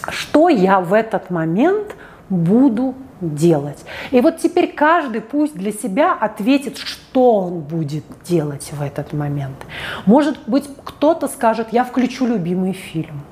Что 0.09 0.49
я 0.49 0.81
в 0.81 0.93
этот 0.95 1.31
момент 1.31 1.95
буду 2.29 2.95
делать. 3.21 3.79
И 4.11 4.21
вот 4.21 4.39
теперь 4.39 4.73
каждый 4.73 5.21
пусть 5.21 5.55
для 5.55 5.73
себя 5.73 6.13
ответит, 6.13 6.79
что 6.79 7.41
он 7.41 7.61
будет 7.61 8.05
делать 8.25 8.71
в 8.73 8.83
этот 8.83 9.13
момент. 9.13 9.57
Может 10.07 10.39
быть, 10.47 10.65
кто-то 10.85 11.29
скажет, 11.29 11.69
я 11.73 11.85
включу 11.85 12.27
любимый 12.27 12.73
фильм. 12.73 13.23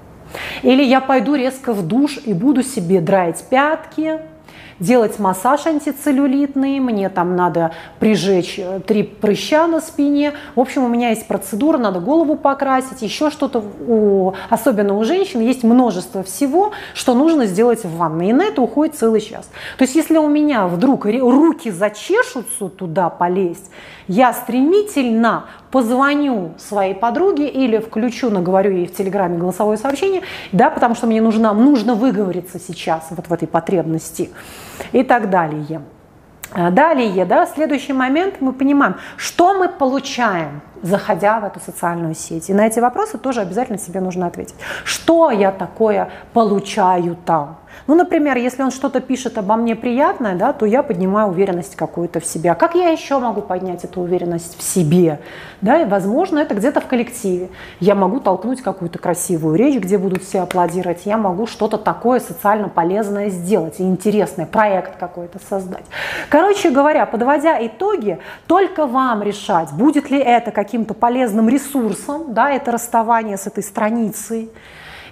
Или 0.63 0.83
я 0.83 1.01
пойду 1.01 1.35
резко 1.35 1.73
в 1.73 1.87
душ 1.87 2.19
и 2.25 2.35
буду 2.35 2.63
себе 2.63 3.01
драить 3.01 3.43
пятки, 3.49 4.21
делать 4.81 5.19
массаж 5.19 5.67
антицеллюлитный, 5.67 6.81
мне 6.81 7.09
там 7.09 7.37
надо 7.37 7.73
прижечь 7.99 8.59
э, 8.59 8.81
три 8.87 9.03
прыща 9.03 9.67
на 9.67 9.81
спине. 9.81 10.33
В 10.55 10.61
общем, 10.61 10.85
у 10.85 10.89
меня 10.89 11.11
есть 11.11 11.27
процедура, 11.27 11.79
надо 11.79 12.01
голову 12.01 12.37
покрасить, 12.37 13.03
еще 13.03 13.31
что-то. 13.31 13.63
У, 13.87 14.35
особенно 14.49 14.97
у 14.97 15.05
женщин 15.05 15.41
есть 15.41 15.65
множество 15.65 16.23
всего, 16.23 16.73
что 16.95 17.15
нужно 17.15 17.47
сделать 17.47 17.85
в 17.85 17.97
ванной. 17.97 18.31
И 18.31 18.33
на 18.33 18.45
это 18.45 18.63
уходит 18.63 18.97
целый 18.97 19.21
час. 19.21 19.51
То 19.77 19.85
есть, 19.85 19.95
если 19.95 20.19
у 20.19 20.29
меня 20.29 20.67
вдруг 20.67 21.07
руки 21.07 21.71
зачешутся 21.71 22.69
туда 22.69 23.09
полезть, 23.09 23.71
я 24.07 24.33
стремительно 24.33 25.45
позвоню 25.71 26.53
своей 26.57 26.95
подруге 26.95 27.49
или 27.49 27.79
включу, 27.79 28.31
наговорю 28.31 28.73
ей 28.73 28.87
в 28.87 28.95
Телеграме 28.95 29.37
голосовое 29.37 29.77
сообщение, 29.77 30.23
да, 30.51 30.71
потому 30.71 30.95
что 30.95 31.07
мне 31.07 31.21
нужно, 31.21 31.53
нужно 31.53 31.95
выговориться 31.95 32.59
сейчас 32.59 33.07
вот 33.11 33.27
в 33.27 33.33
этой 33.33 33.47
потребности 33.47 34.31
и 34.93 35.03
так 35.03 35.31
далее. 35.31 35.83
А 36.51 36.71
далее, 36.71 37.27
да, 37.27 37.47
следующий 37.47 37.93
момент 37.93 38.37
мы 38.41 38.53
понимаем, 38.53 38.97
что 39.17 39.53
мы 39.53 39.69
получаем, 39.69 40.63
заходя 40.81 41.41
в 41.41 41.45
эту 41.45 41.61
социальную 41.61 42.15
сеть. 42.15 42.49
И 42.49 42.55
на 42.55 42.67
эти 42.67 42.81
вопросы 42.81 43.19
тоже 43.19 43.43
обязательно 43.43 43.79
себе 43.79 44.01
нужно 44.01 44.27
ответить. 44.27 44.55
Что 44.85 45.31
я 45.31 45.53
такое 45.53 46.09
получаю 46.33 47.17
там? 47.27 47.59
Ну, 47.87 47.95
например, 47.95 48.37
если 48.37 48.63
он 48.63 48.71
что-то 48.71 49.01
пишет 49.01 49.39
обо 49.39 49.57
мне 49.57 49.77
приятное, 49.77 50.35
да, 50.35 50.53
то 50.53 50.67
я 50.67 50.83
поднимаю 50.83 51.29
уверенность 51.29 51.77
какую-то 51.77 52.21
в 52.21 52.27
себе. 52.27 52.53
А 52.53 52.55
как 52.55 52.75
я 52.75 52.89
еще 52.89 53.19
могу 53.19 53.41
поднять 53.41 53.85
эту 53.85 54.01
уверенность 54.01 54.59
в 54.59 54.63
себе? 54.63 55.21
Да, 55.61 55.81
и, 55.81 55.85
возможно, 55.85 56.39
это 56.39 56.55
где-то 56.55 56.81
в 56.81 56.87
коллективе. 56.87 57.49
Я 57.81 57.95
могу 57.95 58.21
толкнуть 58.21 58.63
какую-то 58.63 58.99
красивую 58.99 59.57
речь, 59.57 59.81
где 59.81 59.99
будут 59.99 60.23
все 60.23 60.41
аплодировать. 60.41 61.07
Я 61.07 61.17
могу 61.17 61.47
что-то 61.47 61.79
такое 61.79 62.21
социально 62.21 62.69
полезное 62.69 63.31
сделать 63.31 63.81
интересное, 63.81 64.47
проект 64.47 64.99
какой-то 64.99 65.39
создать. 65.49 65.85
Короче 66.29 66.71
говоря, 66.71 67.07
подводя 67.07 67.65
итоги, 67.67 68.19
только 68.47 68.87
вам 68.87 69.23
решать, 69.23 69.73
будет 69.73 70.11
ли 70.11 70.19
это 70.19 70.51
каким-то 70.51 70.95
полезным 70.95 71.49
ресурсом, 71.49 72.35
да, 72.35 72.51
это 72.51 72.73
расставание 72.73 73.37
с 73.37 73.47
этой 73.47 73.63
страницей, 73.63 74.51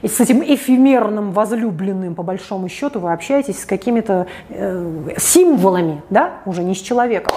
и 0.02 0.08
с 0.08 0.20
этим 0.20 0.42
эфемерным 0.42 1.32
возлюбленным, 1.32 2.14
по 2.14 2.22
большому 2.22 2.68
счету, 2.68 3.00
вы 3.00 3.12
общаетесь 3.12 3.62
с 3.62 3.64
какими-то 3.64 4.26
э, 4.48 5.14
символами, 5.18 6.02
да, 6.10 6.38
уже 6.44 6.62
не 6.62 6.74
с 6.74 6.78
человеком. 6.78 7.34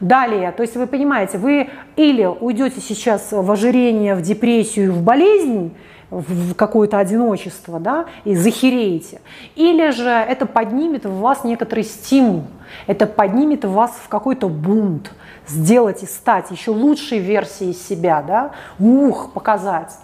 Далее, 0.00 0.52
то 0.52 0.62
есть 0.62 0.76
вы 0.76 0.86
понимаете, 0.86 1.38
вы 1.38 1.70
или 1.96 2.24
уйдете 2.24 2.80
сейчас 2.80 3.32
в 3.32 3.50
ожирение, 3.50 4.14
в 4.14 4.20
депрессию, 4.20 4.92
в 4.92 5.02
болезнь, 5.02 5.74
в 6.10 6.54
какое-то 6.54 6.98
одиночество, 6.98 7.80
да, 7.80 8.06
и 8.24 8.34
захереете. 8.36 9.20
Или 9.54 9.90
же 9.90 10.08
это 10.08 10.46
поднимет 10.46 11.04
в 11.04 11.18
вас 11.18 11.44
некоторый 11.44 11.84
стимул, 11.84 12.44
это 12.86 13.06
поднимет 13.06 13.64
в 13.64 13.72
вас 13.72 13.92
в 14.04 14.08
какой-то 14.08 14.48
бунт, 14.48 15.12
сделать 15.46 16.02
и 16.02 16.06
стать 16.06 16.50
еще 16.50 16.70
лучшей 16.70 17.18
версией 17.18 17.72
себя, 17.72 18.22
да, 18.22 18.52
ух, 18.78 19.32
показать. 19.32 19.96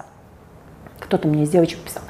Кто-то 1.02 1.28
мне 1.28 1.42
из 1.44 1.50
девочек 1.50 1.78
писал. 1.78 2.02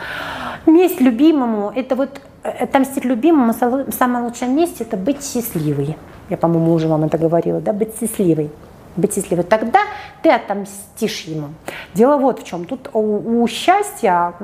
Месть 0.66 1.00
любимому, 1.00 1.72
это 1.74 1.96
вот 1.96 2.20
отомстить 2.42 3.04
любимому, 3.04 3.52
самое 3.52 4.24
лучшее 4.24 4.50
месте– 4.50 4.84
это 4.88 4.96
быть 4.96 5.24
счастливой. 5.24 5.96
Я, 6.28 6.36
по-моему, 6.36 6.72
уже 6.72 6.88
вам 6.88 7.04
это 7.04 7.18
говорила, 7.18 7.60
да, 7.60 7.72
быть 7.72 7.98
счастливой 7.98 8.50
быть 8.96 9.14
счастливой, 9.14 9.44
тогда 9.44 9.80
ты 10.22 10.30
отомстишь 10.30 11.22
ему. 11.22 11.48
Дело 11.94 12.16
вот 12.16 12.40
в 12.40 12.44
чем. 12.44 12.64
Тут 12.64 12.90
у, 12.92 13.42
у 13.42 13.48
счастья 13.48 14.34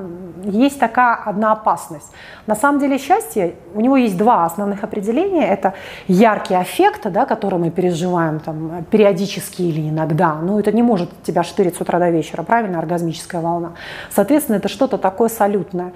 есть 0.45 0.79
такая 0.79 1.15
одна 1.15 1.53
опасность. 1.53 2.11
На 2.47 2.55
самом 2.55 2.81
деле 2.81 2.99
счастье, 2.99 3.55
у 3.75 3.81
него 3.81 3.97
есть 3.97 4.17
два 4.17 4.45
основных 4.45 4.85
определения. 4.85 5.47
Это 5.47 5.75
яркий 6.07 6.55
аффект, 6.55 7.11
да, 7.11 7.27
который 7.27 7.59
мы 7.59 7.71
переживаем 7.71 8.41
там, 8.41 8.85
периодически 8.91 9.63
или 9.63 9.89
иногда. 9.89 10.35
Но 10.35 10.59
это 10.59 10.73
не 10.73 10.83
может 10.83 11.11
тебя 11.23 11.43
штырить 11.43 11.77
с 11.77 11.81
утра 11.81 11.99
до 11.99 12.11
вечера, 12.11 12.43
правильно? 12.43 12.79
Оргазмическая 12.79 13.41
волна. 13.41 13.73
Соответственно, 14.11 14.57
это 14.57 14.69
что-то 14.69 14.99
такое 14.99 15.29
салютное. 15.29 15.93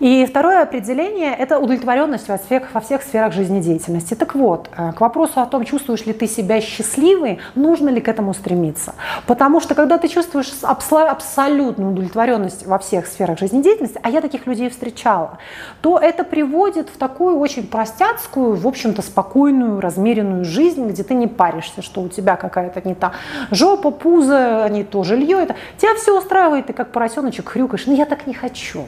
И 0.00 0.26
второе 0.26 0.62
определение– 0.62 1.34
это 1.38 1.58
удовлетворенность 1.58 2.28
во 2.28 2.38
всех, 2.38 2.74
во 2.74 2.80
всех 2.80 3.02
сферах 3.02 3.32
жизнедеятельности. 3.32 4.14
Так 4.14 4.34
вот, 4.34 4.68
э, 4.76 4.92
к 4.92 5.00
вопросу 5.00 5.40
о 5.40 5.46
том, 5.46 5.64
чувствуешь 5.64 6.04
ли 6.06 6.12
ты 6.12 6.26
себя 6.26 6.60
счастливой, 6.60 7.38
нужно 7.54 7.88
ли 7.88 8.00
к 8.00 8.08
этому 8.08 8.34
стремиться. 8.34 8.94
Потому 9.26 9.60
что 9.60 9.74
когда 9.74 9.98
ты 9.98 10.08
чувствуешь 10.08 10.52
абсолютную 10.62 11.92
удовлетворенность 11.92 12.66
во 12.66 12.78
всех 12.78 13.06
сферах 13.06 13.38
жизнедеятельности, 13.38 14.00
а 14.02 14.10
я 14.10 14.20
таких 14.20 14.46
людей 14.46 14.68
встречала, 14.68 15.38
то 15.80 15.98
это 15.98 16.24
приводит 16.24 16.88
в 16.88 16.98
такую 16.98 17.38
очень 17.38 17.66
простяцкую, 17.66 18.56
в 18.56 18.66
общем-то, 18.66 19.02
спокойную, 19.02 19.80
размеренную 19.80 20.44
жизнь, 20.44 20.88
где 20.88 21.04
ты 21.04 21.14
не 21.14 21.26
паришься, 21.26 21.82
что 21.82 22.02
у 22.02 22.08
тебя 22.08 22.36
какая-то 22.36 22.86
не 22.86 22.94
та 22.94 23.12
жопа, 23.50 23.90
пузо, 23.90 24.68
не 24.70 24.84
то 24.84 25.04
жилье. 25.04 25.42
Это. 25.42 25.56
Тебя 25.78 25.94
все 25.94 26.18
устраивает, 26.18 26.66
ты 26.66 26.72
как 26.72 26.90
поросеночек 26.90 27.48
хрюкаешь. 27.48 27.86
Но 27.86 27.94
я 27.94 28.06
так 28.06 28.26
не 28.26 28.34
хочу. 28.34 28.84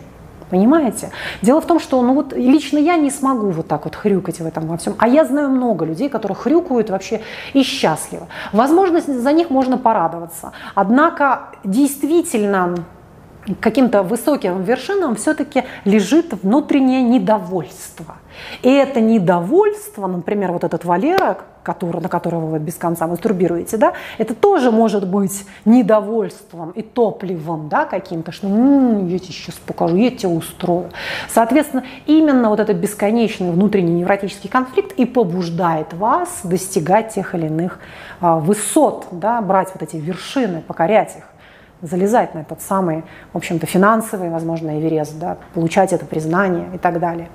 Понимаете? 0.51 1.11
Дело 1.43 1.61
в 1.61 1.67
том, 1.67 1.81
что 1.81 2.01
ну 2.03 2.15
вот 2.15 2.33
лично 2.33 2.79
я 2.79 2.97
не 2.97 3.11
смогу 3.11 3.51
вот 3.51 3.67
так 3.67 3.85
вот 3.85 3.97
хрюкать 3.97 4.41
в 4.41 4.47
этом 4.47 4.67
во 4.67 4.77
всем. 4.77 4.95
А 4.99 5.09
я 5.09 5.25
знаю 5.25 5.51
много 5.51 5.85
людей, 5.85 6.09
которые 6.09 6.37
хрюкают 6.37 6.91
вообще 6.91 7.21
и 7.53 7.63
счастливы. 7.63 8.27
Возможно, 8.53 9.01
за 9.01 9.33
них 9.33 9.51
можно 9.51 9.79
порадоваться. 9.79 10.53
Однако 10.75 11.51
действительно 11.65 12.77
каким-то 13.61 14.03
высоким 14.03 14.63
вершинам 14.63 15.15
все-таки 15.17 15.65
лежит 15.85 16.33
внутреннее 16.43 17.03
недовольство. 17.03 18.17
И 18.63 18.71
это 18.71 19.01
недовольство, 19.01 20.07
например, 20.07 20.53
вот 20.53 20.65
этот 20.65 20.85
Валера, 20.85 21.39
который, 21.63 22.01
на 22.01 22.09
которого 22.09 22.47
вы 22.47 22.59
без 22.59 22.75
конца 22.75 23.07
мастурбируете, 23.07 23.77
да, 23.77 23.95
это 24.19 24.35
тоже 24.35 24.71
может 24.71 25.09
быть 25.09 25.45
недовольством 25.65 26.71
и 26.71 26.83
топливом 26.83 27.69
да, 27.69 27.87
каким-то, 27.87 28.31
что 28.31 28.47
м-м, 28.47 29.09
я 29.09 29.19
тебе 29.19 29.33
сейчас 29.33 29.57
покажу, 29.57 29.97
я 29.97 30.11
тебя 30.11 30.29
устрою. 30.29 30.91
Соответственно, 31.29 31.85
именно 32.07 32.51
вот 32.51 32.61
этот 32.61 32.77
бесконечный 32.77 33.51
внутренний 33.51 33.95
невротический 34.01 34.49
конфликт 34.49 34.93
и 34.93 35.07
побуждает 35.07 35.93
вас 35.95 36.41
достигать 36.45 37.15
тех 37.15 37.35
или 37.35 37.47
иных 37.47 37.81
а, 38.21 38.37
высот, 38.37 39.07
да, 39.11 39.41
брать 39.41 39.71
вот 39.73 39.83
эти 39.83 39.97
вершины, 39.97 40.61
покорять 40.61 41.17
их 41.17 41.25
залезать 41.83 42.35
на 42.35 42.41
этот 42.41 42.63
самый, 42.63 43.05
в 43.33 43.37
общем-то, 43.37 43.67
финансовый, 43.67 44.31
возможно, 44.31 44.79
Эверест, 44.79 45.19
да, 45.19 45.37
получать 45.55 45.93
это 45.93 46.07
признание 46.07 46.69
и 46.75 46.79
так 46.79 47.01
далее. 47.01 47.29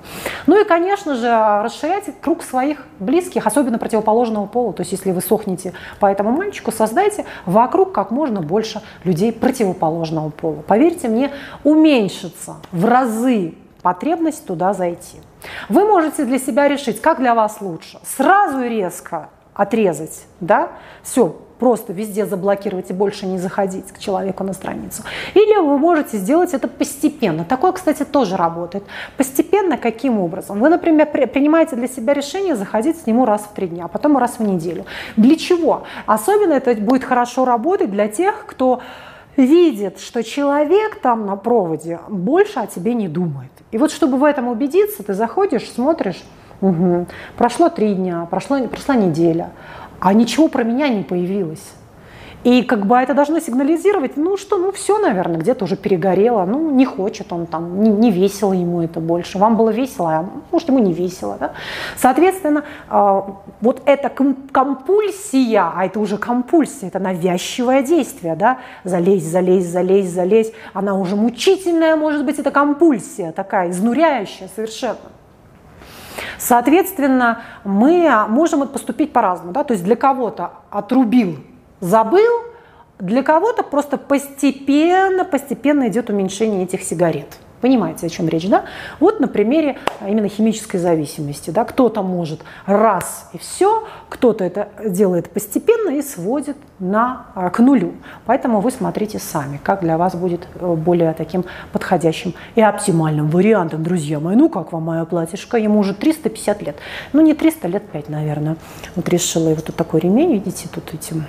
Ну 0.46 0.60
и, 0.60 0.64
конечно 0.64 1.14
же, 1.14 1.28
расширять 1.62 2.04
круг 2.20 2.42
своих 2.42 2.86
близких, 2.98 3.46
особенно 3.46 3.78
противоположного 3.78 4.46
пола. 4.46 4.72
То 4.72 4.82
есть, 4.82 4.92
если 4.92 5.12
вы 5.12 5.20
сохнете 5.20 5.72
по 6.00 6.06
этому 6.06 6.30
мальчику, 6.32 6.72
создайте 6.72 7.24
вокруг 7.46 7.92
как 7.92 8.10
можно 8.10 8.40
больше 8.40 8.82
людей 9.04 9.32
противоположного 9.32 10.30
пола. 10.30 10.62
Поверьте 10.66 11.08
мне, 11.08 11.30
уменьшится 11.64 12.56
в 12.72 12.84
разы 12.84 13.54
потребность 13.82 14.46
туда 14.46 14.72
зайти. 14.74 15.20
Вы 15.68 15.84
можете 15.84 16.24
для 16.24 16.38
себя 16.38 16.68
решить, 16.68 17.00
как 17.00 17.18
для 17.18 17.34
вас 17.34 17.60
лучше. 17.60 17.98
Сразу 18.04 18.60
резко 18.62 19.28
отрезать, 19.54 20.26
да, 20.40 20.70
все, 21.02 21.36
просто 21.62 21.92
везде 21.92 22.26
заблокировать 22.26 22.90
и 22.90 22.92
больше 22.92 23.24
не 23.24 23.38
заходить 23.38 23.92
к 23.92 23.98
человеку 24.00 24.42
на 24.42 24.52
страницу. 24.52 25.04
Или 25.32 25.60
вы 25.60 25.78
можете 25.78 26.16
сделать 26.16 26.54
это 26.54 26.66
постепенно. 26.66 27.44
Такое, 27.44 27.70
кстати, 27.70 28.02
тоже 28.02 28.36
работает. 28.36 28.82
Постепенно 29.16 29.76
каким 29.76 30.18
образом? 30.18 30.58
Вы, 30.58 30.68
например, 30.70 31.06
принимаете 31.06 31.76
для 31.76 31.86
себя 31.86 32.14
решение 32.14 32.56
заходить 32.56 32.96
с 32.96 33.06
нему 33.06 33.24
раз 33.24 33.42
в 33.42 33.54
три 33.54 33.68
дня, 33.68 33.84
а 33.84 33.88
потом 33.88 34.18
раз 34.18 34.40
в 34.40 34.42
неделю. 34.42 34.86
Для 35.16 35.36
чего? 35.36 35.84
Особенно 36.04 36.54
это 36.54 36.74
будет 36.74 37.04
хорошо 37.04 37.44
работать 37.44 37.92
для 37.92 38.08
тех, 38.08 38.44
кто 38.44 38.80
видит, 39.36 40.00
что 40.00 40.24
человек 40.24 41.00
там 41.00 41.26
на 41.26 41.36
проводе 41.36 42.00
больше 42.08 42.58
о 42.58 42.66
тебе 42.66 42.92
не 42.94 43.06
думает. 43.06 43.52
И 43.70 43.78
вот 43.78 43.92
чтобы 43.92 44.16
в 44.16 44.24
этом 44.24 44.48
убедиться, 44.48 45.04
ты 45.04 45.14
заходишь, 45.14 45.70
смотришь, 45.70 46.24
Угу. 46.62 47.06
Прошло 47.36 47.68
три 47.68 47.94
дня, 47.94 48.26
прошло, 48.30 48.58
прошла 48.68 48.94
неделя, 48.94 49.50
а 50.00 50.14
ничего 50.14 50.48
про 50.48 50.62
меня 50.64 50.88
не 50.88 51.02
появилось. 51.02 51.72
И 52.44 52.62
как 52.62 52.86
бы 52.86 52.96
это 52.96 53.14
должно 53.14 53.38
сигнализировать, 53.38 54.16
ну 54.16 54.36
что, 54.36 54.58
ну 54.58 54.72
все, 54.72 54.98
наверное, 54.98 55.38
где-то 55.38 55.64
уже 55.64 55.76
перегорело, 55.76 56.44
ну 56.44 56.72
не 56.72 56.84
хочет 56.84 57.32
он 57.32 57.46
там, 57.46 57.80
не, 57.80 57.88
не 57.88 58.10
весело 58.10 58.52
ему 58.52 58.82
это 58.82 58.98
больше. 58.98 59.38
Вам 59.38 59.56
было 59.56 59.70
весело, 59.70 60.10
а 60.10 60.28
может 60.50 60.68
ему 60.68 60.80
не 60.80 60.92
весело. 60.92 61.36
Да? 61.38 61.52
Соответственно, 61.96 62.64
э, 62.90 63.20
вот 63.60 63.82
эта 63.84 64.08
компульсия, 64.08 65.72
а 65.72 65.84
это 65.84 66.00
уже 66.00 66.18
компульсия, 66.18 66.88
это 66.88 66.98
навязчивое 66.98 67.82
действие, 67.82 68.34
да, 68.34 68.58
залезь, 68.82 69.24
залезь, 69.24 69.66
залезь, 69.66 70.10
залезь, 70.10 70.52
она 70.72 70.94
уже 70.94 71.14
мучительная, 71.14 71.94
может 71.94 72.24
быть, 72.24 72.40
это 72.40 72.50
компульсия 72.50 73.30
такая, 73.30 73.70
изнуряющая 73.70 74.48
совершенно. 74.54 74.98
Соответственно, 76.38 77.42
мы 77.64 78.10
можем 78.28 78.66
поступить 78.68 79.12
по-разному. 79.12 79.52
Да? 79.52 79.64
То 79.64 79.72
есть 79.74 79.84
для 79.84 79.96
кого-то 79.96 80.52
отрубил 80.70 81.38
забыл, 81.82 82.44
для 82.98 83.22
кого-то 83.22 83.62
просто 83.64 83.98
постепенно, 83.98 85.24
постепенно 85.24 85.88
идет 85.88 86.08
уменьшение 86.08 86.62
этих 86.62 86.82
сигарет. 86.82 87.38
Понимаете, 87.62 88.06
о 88.06 88.10
чем 88.10 88.28
речь, 88.28 88.48
да? 88.48 88.64
Вот 88.98 89.20
на 89.20 89.28
примере 89.28 89.78
именно 90.00 90.28
химической 90.28 90.78
зависимости. 90.78 91.50
Да? 91.50 91.64
Кто-то 91.64 92.02
может 92.02 92.40
раз 92.66 93.30
и 93.32 93.38
все, 93.38 93.86
кто-то 94.08 94.42
это 94.42 94.68
делает 94.84 95.30
постепенно 95.30 95.90
и 95.90 96.02
сводит 96.02 96.56
на, 96.80 97.26
а, 97.36 97.50
к 97.50 97.60
нулю. 97.60 97.92
Поэтому 98.26 98.60
вы 98.60 98.72
смотрите 98.72 99.20
сами, 99.20 99.60
как 99.62 99.82
для 99.82 99.96
вас 99.96 100.16
будет 100.16 100.48
э, 100.56 100.74
более 100.74 101.12
таким 101.12 101.44
подходящим 101.70 102.34
и 102.56 102.60
оптимальным 102.60 103.28
вариантом, 103.28 103.84
друзья 103.84 104.18
мои. 104.18 104.34
Ну, 104.34 104.48
как 104.48 104.72
вам 104.72 104.82
мое 104.82 105.04
платьишко? 105.04 105.56
Ему 105.56 105.78
уже 105.78 105.94
350 105.94 106.62
лет. 106.62 106.76
Ну, 107.12 107.20
не 107.20 107.32
300, 107.32 107.68
лет 107.68 107.88
5, 107.90 108.08
наверное. 108.08 108.56
Вот 108.96 109.08
решила, 109.08 109.50
и 109.50 109.54
вот 109.54 109.66
такой 109.76 110.00
ремень, 110.00 110.32
видите, 110.32 110.68
тут 110.68 110.92
этим 110.92 111.26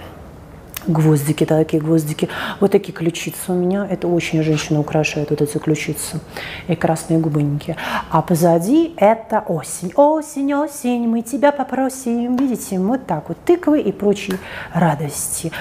гвоздики, 0.88 1.46
такие 1.46 1.82
гвоздики. 1.82 2.30
Вот 2.60 2.72
такие 2.72 2.94
ключицы 2.94 3.52
у 3.52 3.54
меня. 3.54 3.88
Это 3.90 4.08
очень 4.08 4.44
женщина 4.44 4.80
украшает 4.80 5.30
вот 5.30 5.42
эти 5.42 5.58
ключицы. 5.58 6.20
И 6.68 6.76
красные 6.76 7.20
губыньки. 7.20 7.76
А 8.10 8.22
позади 8.22 8.94
это 8.98 9.40
осень. 9.40 9.92
Осень, 9.96 10.54
осень, 10.54 11.08
мы 11.08 11.22
тебя 11.22 11.52
попросим. 11.52 12.36
Видите, 12.36 12.80
вот 12.80 13.06
так 13.06 13.30
вот 13.30 13.38
тыквы 13.46 13.82
и 13.82 13.92
прочие 13.92 14.40
радости. 14.74 15.52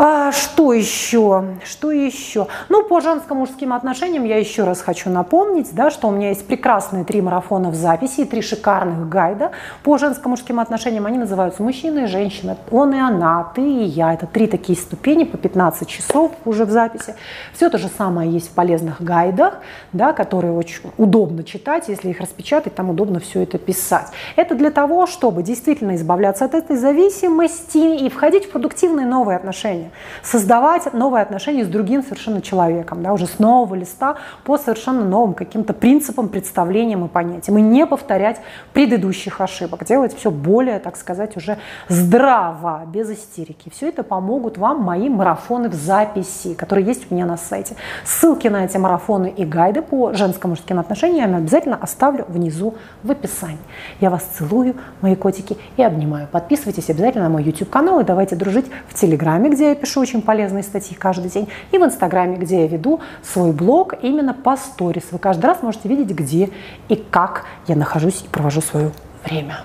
А 0.00 0.30
что 0.30 0.72
еще? 0.72 1.56
Что 1.64 1.90
еще? 1.90 2.46
Ну, 2.68 2.84
по 2.84 3.00
женско-мужским 3.00 3.72
отношениям 3.72 4.22
я 4.22 4.36
еще 4.36 4.62
раз 4.62 4.80
хочу 4.80 5.10
напомнить, 5.10 5.74
да, 5.74 5.90
что 5.90 6.06
у 6.06 6.12
меня 6.12 6.28
есть 6.28 6.46
прекрасные 6.46 7.04
три 7.04 7.20
марафона 7.20 7.70
в 7.70 7.74
записи 7.74 8.20
и 8.20 8.24
три 8.24 8.40
шикарных 8.40 9.08
гайда 9.08 9.50
по 9.82 9.98
женско-мужским 9.98 10.60
отношениям. 10.60 11.06
Они 11.06 11.18
называются 11.18 11.64
«Мужчина 11.64 12.04
и 12.04 12.06
женщина», 12.06 12.56
«Он 12.70 12.94
и 12.94 12.98
она», 13.00 13.50
«Ты 13.56 13.60
и 13.60 13.82
я». 13.86 14.14
Это 14.14 14.26
три 14.26 14.46
такие 14.46 14.78
ступени 14.78 15.24
по 15.24 15.36
15 15.36 15.88
часов 15.88 16.30
уже 16.44 16.64
в 16.64 16.70
записи. 16.70 17.16
Все 17.52 17.68
то 17.68 17.76
же 17.76 17.88
самое 17.88 18.30
есть 18.30 18.50
в 18.50 18.54
полезных 18.54 19.02
гайдах, 19.02 19.54
да, 19.92 20.12
которые 20.12 20.52
очень 20.52 20.92
удобно 20.96 21.42
читать, 21.42 21.88
если 21.88 22.10
их 22.10 22.20
распечатать, 22.20 22.76
там 22.76 22.90
удобно 22.90 23.18
все 23.18 23.42
это 23.42 23.58
писать. 23.58 24.06
Это 24.36 24.54
для 24.54 24.70
того, 24.70 25.08
чтобы 25.08 25.42
действительно 25.42 25.96
избавляться 25.96 26.44
от 26.44 26.54
этой 26.54 26.76
зависимости 26.76 28.04
и 28.04 28.08
входить 28.08 28.44
в 28.44 28.52
продуктивные 28.52 29.04
новые 29.04 29.34
отношения 29.34 29.87
отношения, 29.88 29.92
создавать 30.22 30.92
новые 30.92 31.22
отношения 31.22 31.64
с 31.64 31.68
другим 31.68 32.02
совершенно 32.02 32.40
человеком, 32.40 33.02
да, 33.02 33.12
уже 33.12 33.26
с 33.26 33.38
нового 33.38 33.74
листа 33.74 34.16
по 34.44 34.58
совершенно 34.58 35.04
новым 35.04 35.34
каким-то 35.34 35.72
принципам, 35.72 36.28
представлениям 36.28 37.04
и 37.04 37.08
понятиям. 37.08 37.58
И 37.58 37.62
не 37.62 37.86
повторять 37.86 38.40
предыдущих 38.72 39.40
ошибок, 39.40 39.84
делать 39.84 40.14
все 40.16 40.30
более, 40.30 40.78
так 40.78 40.96
сказать, 40.96 41.36
уже 41.36 41.58
здраво, 41.88 42.82
без 42.86 43.10
истерики. 43.10 43.70
Все 43.70 43.88
это 43.88 44.02
помогут 44.02 44.58
вам 44.58 44.82
мои 44.82 45.08
марафоны 45.08 45.68
в 45.68 45.74
записи, 45.74 46.54
которые 46.54 46.86
есть 46.86 47.10
у 47.10 47.14
меня 47.14 47.26
на 47.26 47.36
сайте. 47.36 47.76
Ссылки 48.04 48.48
на 48.48 48.64
эти 48.64 48.76
марафоны 48.76 49.32
и 49.36 49.44
гайды 49.44 49.82
по 49.82 50.12
женско-мужским 50.12 50.78
отношениям 50.78 51.30
я 51.30 51.36
обязательно 51.36 51.76
оставлю 51.76 52.24
внизу 52.28 52.74
в 53.02 53.10
описании. 53.10 53.58
Я 54.00 54.10
вас 54.10 54.22
целую, 54.22 54.74
мои 55.00 55.16
котики, 55.16 55.56
и 55.76 55.82
обнимаю. 55.82 56.28
Подписывайтесь 56.30 56.90
обязательно 56.90 57.24
на 57.24 57.30
мой 57.30 57.42
YouTube 57.42 57.70
канал 57.70 58.00
и 58.00 58.04
давайте 58.04 58.36
дружить 58.36 58.66
в 58.88 58.94
Телеграме, 58.94 59.50
где 59.50 59.70
я 59.70 59.74
пишу 59.78 60.00
очень 60.00 60.22
полезные 60.22 60.62
статьи 60.62 60.96
каждый 60.96 61.30
день, 61.30 61.48
и 61.72 61.78
в 61.78 61.84
Инстаграме, 61.84 62.36
где 62.36 62.62
я 62.62 62.66
веду 62.66 63.00
свой 63.22 63.52
блог 63.52 63.94
именно 64.02 64.34
по 64.34 64.56
сторис. 64.56 65.04
Вы 65.10 65.18
каждый 65.18 65.46
раз 65.46 65.62
можете 65.62 65.88
видеть, 65.88 66.14
где 66.14 66.50
и 66.88 66.96
как 66.96 67.44
я 67.66 67.76
нахожусь 67.76 68.22
и 68.22 68.28
провожу 68.28 68.60
свое 68.60 68.92
время. 69.24 69.64